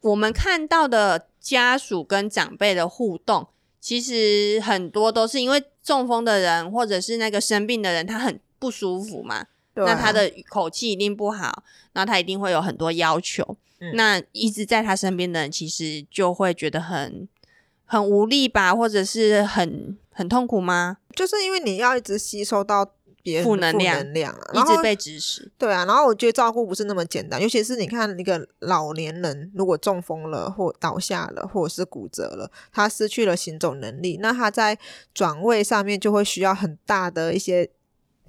[0.00, 3.48] 我们看到的家属跟长辈的互动，
[3.80, 9.44] 其实很多都是因为中风的人或者是那个生病的人，他很不舒服嘛。
[9.74, 9.92] 对啊。
[9.92, 11.62] 那他的口气一定不好，
[11.92, 13.58] 那他一定会有很多要求。
[13.78, 13.94] 嗯。
[13.94, 17.28] 那一直在他身边的人，其实就会觉得很。
[17.90, 20.98] 很无力吧，或者是很很痛苦吗？
[21.16, 22.88] 就是因为你要一直吸收到
[23.20, 25.50] 别人负能量，能量啊，一直被指使。
[25.58, 34.78] 对啊，然后我觉得照顾不是那么简单，尤其是你看一个老年人，如果中风了或倒下了，或者是骨折了，他失去了行走能力，那他在
[35.12, 37.68] 转位上面就会需要很大的一些。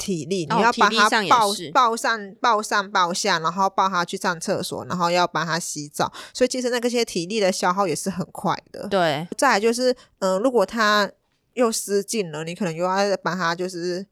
[0.02, 8.88] 体力，你要把他抱抱上抱上抱下，然后抱他去上厕所，然后要帮他洗澡，所以其实那个些体力的消耗也是很快的。
[8.88, 11.08] 对，再来就是，嗯、呃，如果他
[11.54, 14.04] 又失禁了，你可能又要把他就是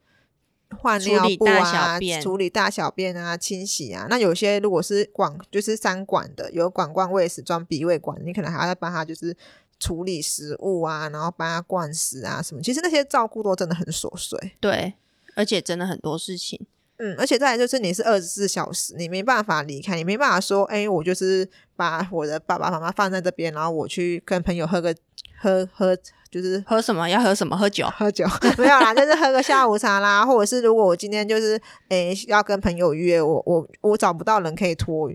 [0.80, 4.06] 换尿布啊，处理大小便啊，清洗啊。
[4.12, 9.36] 那有些如果是管就是三管的，有管灌喂食装鼻胃管，你可能还要帮他就是
[9.80, 12.62] 处理食物啊，然后帮他灌食啊什么。
[12.62, 14.38] 其实那些照顾都真的很琐碎。
[14.60, 14.94] 对。
[15.36, 16.60] 而且真的很多事情，
[16.98, 24.94] 嗯，而且再来就是你是二十四小时，你没办法离开，你没办法说，哎、欸，我就是把我的爸爸妈妈放在这边，然后我去跟朋友喝个
[25.40, 25.98] 喝喝，
[26.30, 27.10] 就是喝什么？
[27.10, 27.56] 要喝什么？
[27.56, 27.88] 喝酒？
[27.88, 28.26] 喝酒？
[28.58, 31.56] 没有啦，就是喝个下午茶啦，或者是如果我今天就是
[31.88, 35.12] 哎、欸、要跟朋友约，我我我找不到人可以托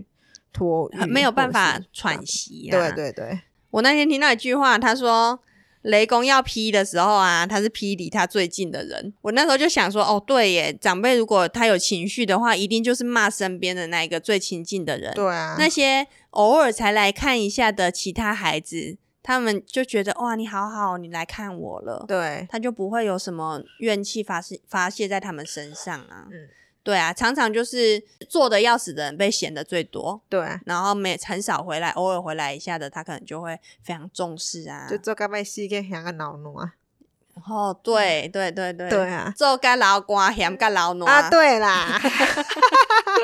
[0.51, 2.69] 托，没有办法喘息。
[2.71, 5.39] 对对对，我那天听到一句话，他说。
[5.85, 9.13] 雷公要劈的时候啊，他是劈离他最近的人。
[9.21, 15.13] 我那时候就想说，哦，对耶，长辈如果他有情绪的话，一定就是骂身边的那一个最亲近的人。
[15.13, 22.03] 对啊，那些偶尔才来看一下的其他孩子，他们就觉得哇，你好好，你来看我了。
[22.07, 26.27] 对，他就不会有什么怨气发泄发泄在他们身上啊。
[26.31, 26.49] 嗯。
[26.85, 30.21] 对啊，常常就是做的要死的人被嫌的最多。
[30.29, 34.85] 对啊，然后每很少回来，偶尔回来一下的，他可能就会非常重视啊。
[34.87, 36.73] 就做个被死个嫌个老奴啊。
[37.49, 38.87] 哦，对对对对。
[38.87, 41.27] 对啊，做个老瓜嫌个老奴啊。
[41.27, 41.99] 对啦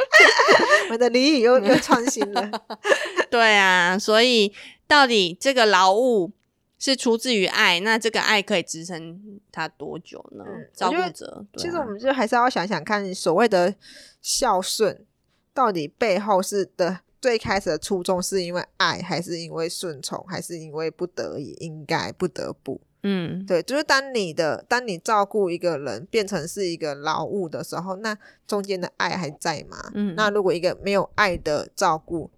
[0.90, 2.50] 我的俚语又又创新了。
[3.30, 4.52] 对啊，所以
[4.88, 6.32] 到底这个劳务。
[6.82, 10.44] 是出自于爱，那这个爱可以支撑他多久呢？
[10.48, 13.76] 嗯、照顾者，其实我们就还是要想想看，所谓的
[14.20, 15.06] 孝顺，
[15.54, 22.82] 到底背后是的最开始的初衷是因为爱，还是因为顺从，还是因为不得已、应该、不得不？
[23.04, 28.18] 嗯，对，就是当你的当你照顾一个人变成是一个劳务的时候，那
[28.48, 29.78] 中间的爱还在吗？
[29.94, 32.32] 嗯，那如果一个没有爱的照顾。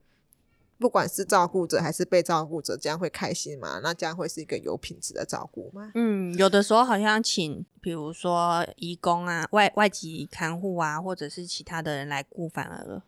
[0.83, 3.79] 不管是照顾者还是被照顾者，这样会开心吗？
[3.81, 5.93] 那这样会是一个有品质的照顾吗？
[5.95, 13.01] 嗯，有的时候好像请，比如说义工啊、外外籍看护啊，或者是其他的人来顾，反而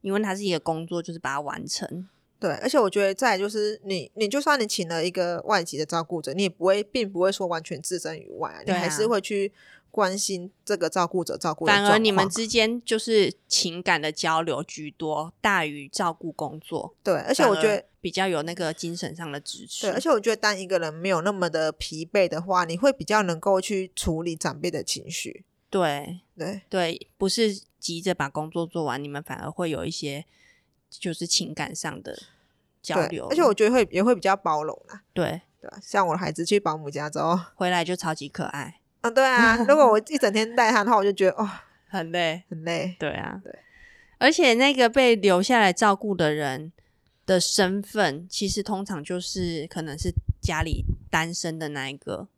[0.00, 2.08] 因为他是一个工作，就是把它完成。
[2.38, 9.52] 对，而且我觉得再就是你，你就算你请了一个外籍的照顾者，你也不会，并不会说完全置身于外，啊，你还是会去。
[9.90, 16.94] 关心这个照顾者照顾，反而你们之间就是情感的交流居多，大于照顾工作。
[17.02, 19.86] 对，而且我觉得比较有那个精神上的支持。
[19.86, 25.44] 对，而且我觉得当一个人没有那么的疲惫的话，你会比较能够去处理长辈的情绪。
[25.68, 30.24] 对，对，对，不是急着把工作做完，你们反而会有一些
[30.88, 32.18] 就是情感上的
[32.82, 33.26] 交流。
[33.28, 35.02] 而且我觉得会也会比较包容啦。
[35.12, 38.79] 对对，像我的孩子去保姆家之后回来就超级可爱。
[39.00, 41.48] 啊，对啊，如果我一整天带他的话，我就觉得哦，
[41.88, 42.96] 很累，很累。
[42.98, 43.52] 对啊，对。
[44.18, 46.70] 而且那个被留下来照顾的人
[47.24, 52.28] 的身份，其实通常就是可能是家里单身的那一个，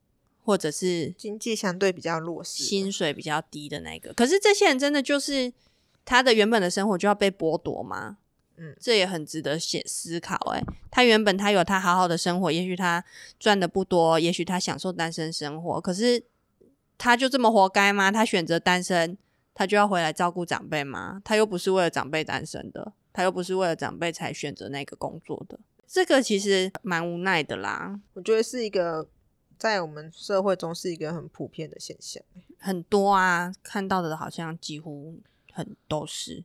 [0.44, 4.12] 或者是经济相对比较弱势、薪水比较低的那个。
[4.14, 5.52] 可是这些人真的就是
[6.04, 8.18] 他的原本的生活就要被剥夺吗？
[8.58, 10.36] 嗯，这也很值得写思考。
[10.52, 13.02] 诶，他原本他有他好好的生活，也许他
[13.40, 16.22] 赚的不多，也许他享受单身生活，可是
[17.02, 18.12] 他就这么活该吗？
[18.12, 19.18] 他选择单身。
[19.54, 21.20] 他就要回来照顾长辈吗？
[21.22, 25.60] 他又不是为了长辈单身的，他又不是为了长辈才选择那个工作的。
[25.86, 28.00] 这个其实蛮无奈的啦。
[28.14, 29.06] 我觉得是一个
[29.58, 32.22] 在我们社会中是一个很普遍的现象，
[32.58, 35.20] 很多啊，看到的好像几乎
[35.52, 36.42] 很都是。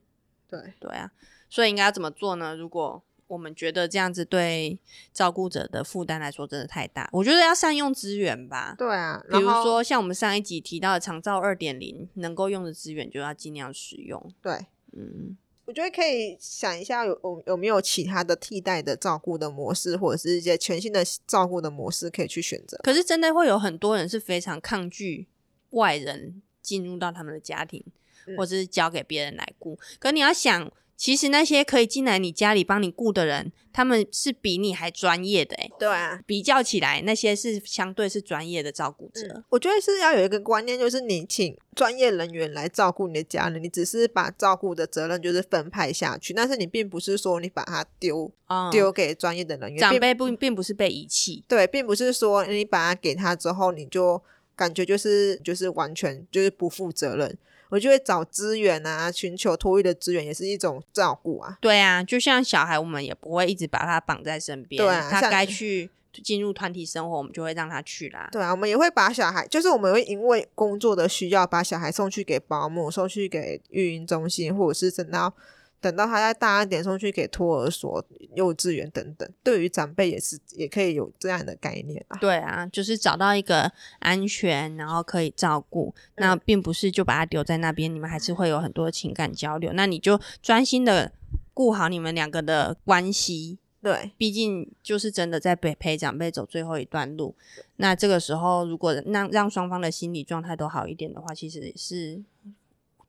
[0.49, 1.09] 对对啊，
[1.49, 2.53] 所以应该要怎么做呢？
[2.57, 4.79] 如果我们觉得这样子对
[5.13, 8.73] 照顾者的负担来说真的太大，我觉得要善用资源吧。
[8.77, 14.33] 对啊，比如说像我们上一集提到的长照二点零，能够用的资源就要尽量使用。
[14.41, 22.79] 对，嗯，我觉得可以想一下有有有没有其他的替代的照顾的模式，或者是一些全新的照顾的模式可以去选择。
[22.83, 25.27] 可是真的会有很多人是非常抗拒
[25.71, 27.83] 外人进入到他们的家庭，
[28.25, 29.77] 嗯、或者是交给别人来顾。
[29.99, 30.71] 可你要想。
[30.97, 35.71] 其实那些可以进来你家里帮你顾的人，他们是比你还专业的诶。
[35.77, 39.27] 对啊，比较起来，那些是相对是专业的照顾者。
[39.27, 48.31] 嗯，我觉得是要有一个观念，就是你请专业人员来照顾你的家人，你只是把照顾的责任就是分派下去，但是你并不是说你把它丢
[48.71, 49.77] 丢给专业的人员。
[49.79, 54.19] 长辈不并不是被遗弃，对，并不是说你把它给他之后，你就
[54.55, 57.37] 感觉就是就是完全就是不负责任。
[57.69, 61.57] 我就会找资源啊，寻求托育的资源也是一种照顾啊。
[61.61, 64.83] 对啊，就像小孩，我们也不会一直把他绑在身边。
[64.83, 65.89] 对啊，他该去
[66.23, 68.29] 进入团体生活，我们就会让他去啦。
[68.31, 75.33] 对啊，我们也会把小孩，就是我们会因为工作的需要，把小孩送去给保姆，送去给育婴中心，或者是等到。
[75.79, 78.03] 等到他再大一点，送去给托儿所、
[78.35, 79.29] 幼稚园等等。
[79.43, 82.17] 对于长辈也是，也可以有这样的概念啊。
[82.19, 85.93] 对啊，就是找到一个安全，然后可以照顾。
[86.15, 89.71] 那并不是就把他丢在那边，你们还是会有很多情感交流。
[89.73, 91.11] 那你就专心的
[91.53, 93.59] 顾好你们两个的关系。
[93.79, 97.35] 对，毕竟就是真的在陪陪长辈走最后一段路。
[97.75, 102.23] 那这个时候，如果让让双方的心理状态都好一点的话，其实也是。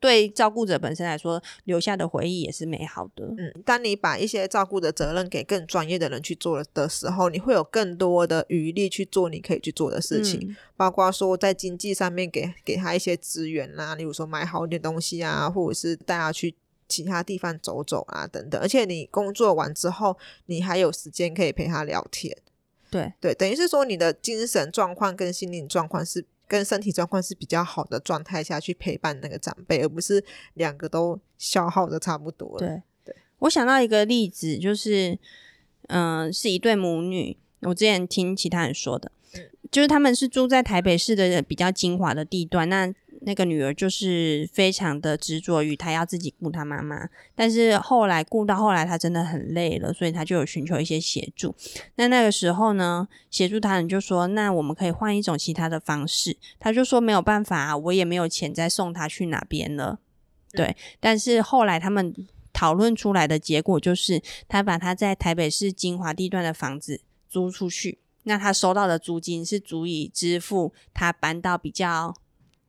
[0.01, 3.25] 对照顾者本身来说，留下的回忆也是美好的。
[3.37, 16.55] 嗯，当你把一些照顾的责任给更专业的人去做的时候，你会有更多的余力去做你可以去做的事情，嗯、包括说在经济上面给给他一些资源啦，例如说买好一点东西啊，或者是带他去
[16.89, 18.61] 其他地方走走啊等等。
[18.61, 22.37] 而且你工作完之后，你还有时间可以陪他聊天。
[22.91, 26.25] 对对，等于是说你的精神状况跟心理状况是。
[26.49, 30.25] 跟身体状况是比较好的状态下去陪伴那个长辈，而不是
[30.55, 32.59] 两个都消耗的差不多了。
[32.59, 35.17] 对对，我想到一个例子，就是
[35.89, 42.93] 嗯、呃，是一对母女，我之前听其他人说的，嗯、就是他们是住在台北市的比较精华的地段，那。
[43.23, 51.55] 那个女儿就是非常的执着于她要自己顾她妈妈，但是后来顾到后来她真的很累了，所以她就有寻求一些协助。
[51.97, 59.99] 那那个时候呢，协助她人就说：“那我们可以换一种其他的方式。”她就说：“没有办法啊，我也没有钱再送她去哪边了。”
[60.53, 62.15] 对，但是后来他们
[62.53, 72.15] 讨论出来的结果就是，他把他在台北市金华地段的房子租出去，那他收到的租金是足以支付他搬到比较。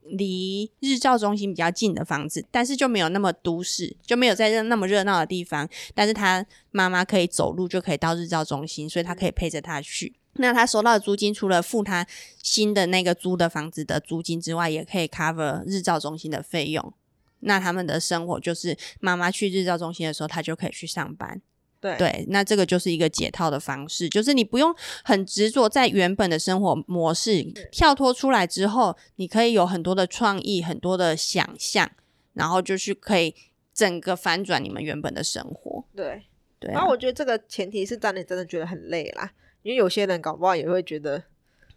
[0.02, 5.68] 离日照中心比较近的房子，但是就没有那么都市，就没有在那么热闹的地方。
[5.94, 10.14] 但是他妈妈可以走路就可以到日照中心，所以他可以陪着他去。
[10.34, 12.06] 那他收到的租金，除了付他
[12.42, 16.92] 新的那个租的房子的租金之外，也可以 cover 日照中心的费用。
[17.40, 21.40] 那他们的生活就是妈妈去日照中心的时候，他就可以去上班。
[21.80, 21.96] 对。
[21.96, 31.90] 对，那这个就是一个解套的方式，就是你不用很执着在原本的生活模式，跳脱出来之后，你可以有很多的创意，很多的想象，
[32.34, 33.34] 然后就是可以
[33.72, 35.84] 整个反转你们原本的生活。
[35.96, 36.22] 对。
[36.58, 41.24] 对，啊，然后我觉得这个前提是当你真的觉得很累啦，因为有些人搞不好也会觉得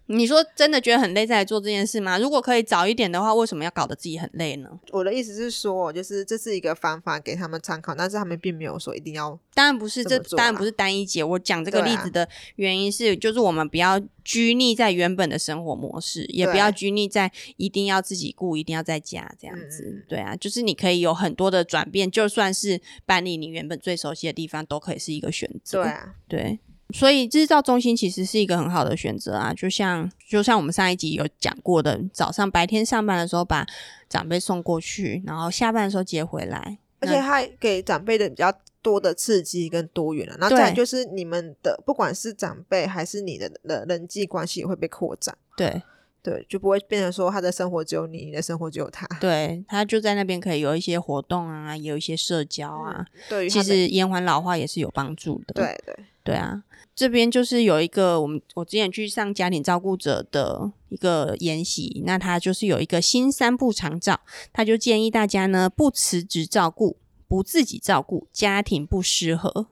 [0.07, 2.17] 你说真的觉得很累再来做这件事吗？
[2.17, 4.69] 如果可以早一点的话，为什么要搞得自己很累呢？
[4.91, 9.39] 我的意思是说，就是这是一个方法给他们参考，但是他们并没有说一定要。
[9.53, 11.23] 当然不是，这当然不是单一解。
[11.23, 19.83] 我讲这个例子的原因是，就是我们不要拘泥在原本的生活模式，也不要拘泥在一定要自己顾，一定要在家这样子。
[19.85, 25.83] 嗯、对啊，就是你可以有很多的转变，就算是搬离你原本最熟悉的地方，都可以是一个选择。
[25.83, 26.59] 对啊，对。
[26.91, 33.65] 所以日照中心其实是一个很好的选择啊，就像就像我们上一集有讲过的，早上白天上班的时候把
[34.09, 40.37] 长辈送过去，然后下班的时候接回来，而且还给长辈的比较多的刺激跟多元了。
[40.39, 45.81] 然后再就是你们的不管是长辈还是你的的人际关系也会被扩展，对。
[46.21, 56.05] 对，就不会变成说他的生活只有你，你的生活只有他，对，他就在那边可以有一些活动啊，有一些社交啊，嗯、对，其实延缓老化也是有帮助的，对对。
[56.23, 56.63] 对啊。
[56.95, 64.19] 这边就是有一个我们我之前去上家庭照顾者的一个研习，那他就是有一个新三不长照，
[64.51, 69.67] 他就建议大家呢，不辞职照顾，不自己照顾，家庭不适合。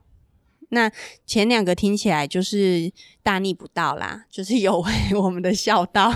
[0.74, 0.90] 那
[1.26, 2.92] 前两个听起来就是
[3.22, 6.14] 大逆不道啦，就是有违 我们的孝道，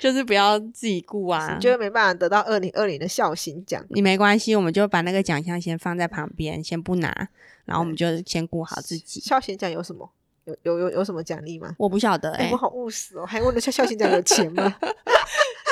[0.00, 3.84] 就是不要自己顾啊，就没办法得到二零二零的孝行奖。
[3.90, 7.28] 你没关系，我们就把那个奖项先放在旁边，先不拿，
[7.64, 9.20] 然后我们就先顾好自己。
[9.20, 10.10] 孝行奖有什么？
[10.46, 11.74] 有有有有什么奖励吗？
[11.76, 14.74] 我不晓得哎、欸，我好务实哦，还问了下孝行奖有钱吗？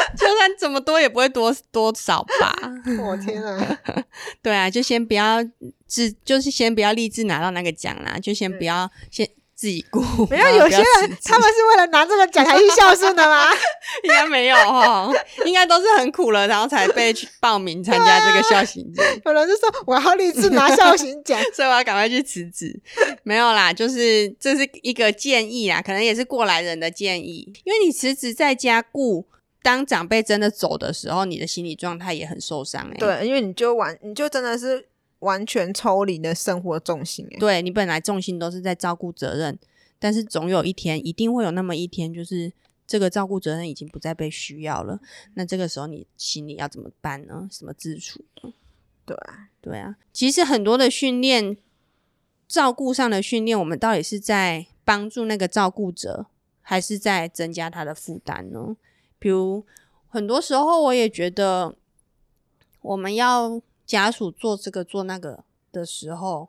[0.17, 2.57] 就算怎么多也不会多多少吧。
[3.03, 3.79] 我天啊！
[4.43, 5.45] 对啊，就先不要
[5.87, 10.01] 自，就是先不要立志拿到那个奖啦，就先不要先自己顾。
[10.27, 13.51] 没有，有些人他们是为了拿这个奖才去孝顺的吗？
[14.05, 15.13] 应该没有哦，
[15.45, 19.05] 应该都是很苦了，然后才被去报名参加这个孝行奖。
[19.25, 22.81] 有人就说我要立志拿孝行奖，所以我要赶快去辞职。
[23.25, 29.27] 没有啦，就是这是一个建议啊，可能也是过来人的建议，因为你辞职在家顾。
[29.63, 32.99] 当长辈真的走的时候，你的心理状态也很受伤哎、欸。
[32.99, 34.89] 对，因为你就完，你就真的是
[35.19, 37.27] 完全抽离了生活重心。
[37.41, 39.59] 对，你本来重心都是在照顾责任，
[39.99, 42.53] 但是总有一天，一定会有那么一天，就是
[42.87, 45.01] 这个照顾责任已经不再被需要了。
[45.35, 47.49] 那这个时候，你心里要怎么办呢？
[47.51, 48.53] 怎么自处呢？
[49.05, 49.97] 对啊，对啊。
[50.13, 51.57] 其实很多的训练，
[52.47, 56.27] 照顾上的训练，我们到底是在帮助那个照顾者，
[56.63, 58.77] 还是在增加他的负担呢？
[59.19, 59.64] 比如，
[60.09, 61.75] 很多时候我也觉得，
[62.81, 66.49] 我们要家属做这个做那个的时候，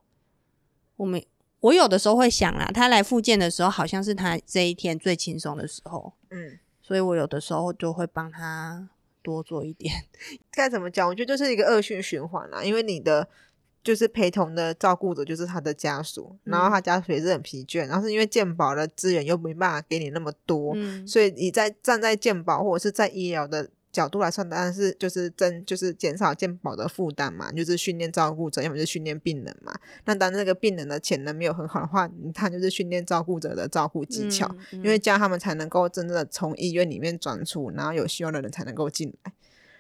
[0.98, 1.24] 我们
[1.60, 8.90] 我有的时候会想啦，他来复健的时候，好像是他这一天最轻松的时候，嗯，所以我有的时候就会帮他
[9.22, 10.06] 多做一点。
[10.52, 11.08] 该怎么讲？
[11.08, 13.28] 我觉得就是一个恶性循环啦，因为你的。
[13.84, 29.74] 就是陪同的照顾者，就是他的家属，嗯、然后他家属也是很疲倦，然后是因为健保的资源又没办法给你那么多，嗯、所以你在站在健保或者是在医疗的角度来算，当然是就是增就是减少健保的负担嘛，就是训练照顾者，要么就是训练病人嘛。
[30.06, 39.34] 那当那个病人的潜能没有很好的话，他就是训练照顾者的照顾技巧，因为这样他们才能够真正的从医院里面转出，然后有需要的人才能够进来。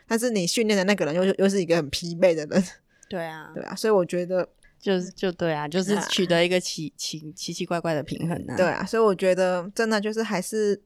[0.08, 2.64] 但是你训练的那个人又又是一个很疲惫的人。
[3.10, 4.47] 对啊，对啊，所以我觉得
[4.80, 8.55] 就是就对啊，就是取得一个奇奇奇奇怪怪的平衡啊。
[8.55, 10.82] 对啊，所以我觉得真的就是还是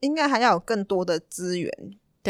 [0.00, 1.70] 应该还要有更多的资源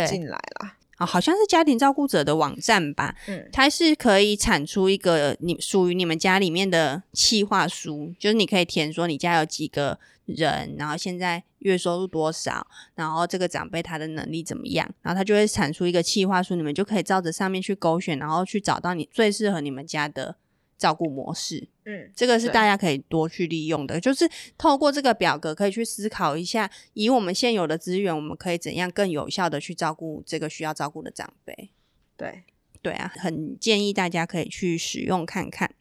[0.09, 0.77] 进来啦。
[0.97, 3.15] 啊、哦，好像是家庭照顾者的网站吧？
[3.29, 9.99] 嗯，它是可以产出一个你属于你们家里面的企划书，就是你可以填说你家有几个。
[10.27, 12.67] 人，然后现在月收入多少？
[12.95, 14.89] 然后这个长辈他的能力怎么样？
[15.03, 20.37] 然后他就会产出一个企划书，你们就可以照着上面去勾选，然后去找到你最适合你们家的
[20.79, 21.69] 照顾模式。
[21.85, 31.71] 嗯，这个是大家可以多去利用的，就是透过这个表格可以去思考一下，以我们现有的资源，我们可以怎样更有效的去照顾这个需要照顾的长辈。
[32.17, 32.45] 对，
[32.81, 35.75] 对啊，很建议大家可以去使用看看。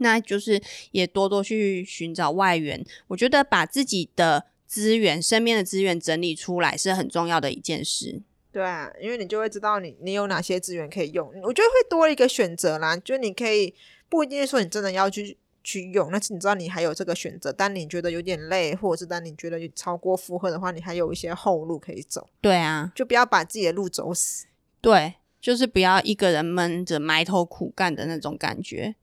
[0.00, 8.20] 那就是也多多去寻找外援，我觉得把自己的资源、身边的资源整理出来是很重要的一件事。
[8.52, 12.96] 对啊，因为你就会知道你你有哪些资源可以用，我觉得会多一个选择啦。
[12.96, 13.72] 就你可以
[14.08, 17.52] 不一定说你真的要去去用，但是你知道你还有这个选择。
[17.52, 22.28] 当你觉得有点累，或者是当你觉得超过负荷的话，你还有一些后路可以走。
[22.40, 24.46] 对啊，就不要把自己的路走死。
[24.80, 28.96] 对，就是不要一个人闷着埋头苦干的那种感觉。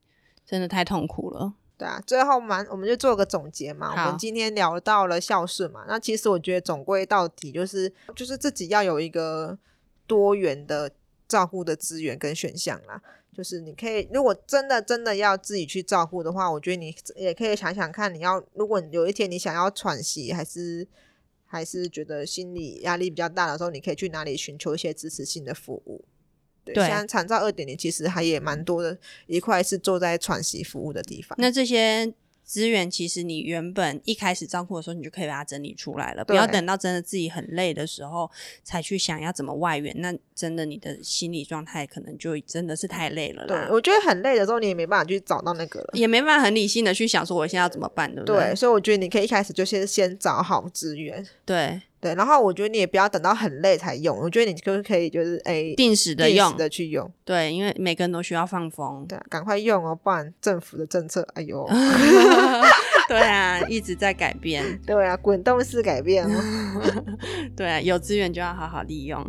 [0.47, 1.53] 真的太痛苦了。
[1.77, 3.91] 对啊，最后嘛，我们就做个总结嘛。
[3.91, 9.55] 我们今天聊到了孝顺嘛，那其实我觉得总归到底就是，就是自己要有一个
[10.07, 10.89] 多元的
[11.27, 12.99] 照顾的资源跟选项啦。
[13.31, 20.87] 就是你可以，如果真的真的要自己去照顾的话，我觉得你也可以想想看，你要如果有一天你想要喘息，还是
[21.45, 26.03] 还是觉得心理压力比较大的时候，你可以去哪里寻求一些支持性的服务。
[26.74, 31.36] 对，对像长照二点零，其实还也蛮多的一块是坐在喘息服务的地方。
[31.39, 32.13] 那这些。
[32.47, 38.32] 资源其实你原本一开始照顾的时候，你就可以把它整理出来了，不要等到真的自己很累的时候
[38.63, 39.93] 才去想要怎么外援。
[39.97, 43.47] 那真的你的心理状态可能就真的是太累了啦。
[43.47, 48.38] 对，我觉得很累的时候，你也没办法去找到那个了，也没办法很理性的去想说我现在要怎么办，对不对？
[48.38, 51.28] 对，所以我觉得你可以一开始就先先找好资源。
[51.43, 51.82] 对。
[51.99, 57.11] 对，然后我觉得你也不要等到很累才用，我觉得你就可以就是诶定时的用，定时的去用。
[57.25, 59.05] 对，因为每个人都需要放风。
[59.07, 61.67] 对，赶快用哦，不然政府的政策，哎呦
[63.09, 64.79] 对啊，一直在改变。
[64.85, 66.93] 对啊，滚动式改变哦。
[67.57, 69.25] 对啊，有资源就要好好利用。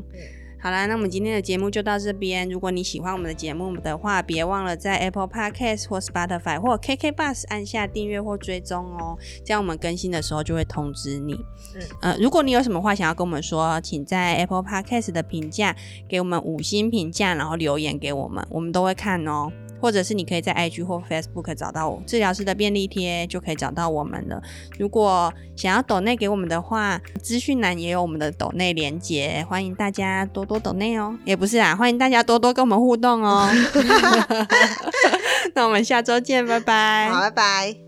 [0.60, 2.48] 好啦，那我们今天的节目就到这边。
[2.48, 11.34] 如果你喜欢我们的节目的话，别忘了在 Apple Podcast 或 Spotify 或 KK Bus 按下订阅或追踪哦，这样我们更新的时候就会通知你。
[11.76, 15.76] 嗯，呃，如果你有什么话想要跟我们说，请在 Apple Podcast 的评价
[16.08, 19.52] 给我们五星评价，然后留言给我们，我们都会看哦。
[19.80, 24.42] 或者是你可以在 IG 或 Facebook 找到我治疗师的便利贴，就可以找到我们了。
[24.78, 31.16] 如果想要抖内给我们的话，资讯栏也有我们的抖内连接，欢迎大家多多抖内哦。
[31.24, 33.50] 也不是啊，欢迎大家多多跟我们互动哦。
[35.54, 37.10] 那我们下周见，拜拜。
[37.10, 37.87] 好，拜拜。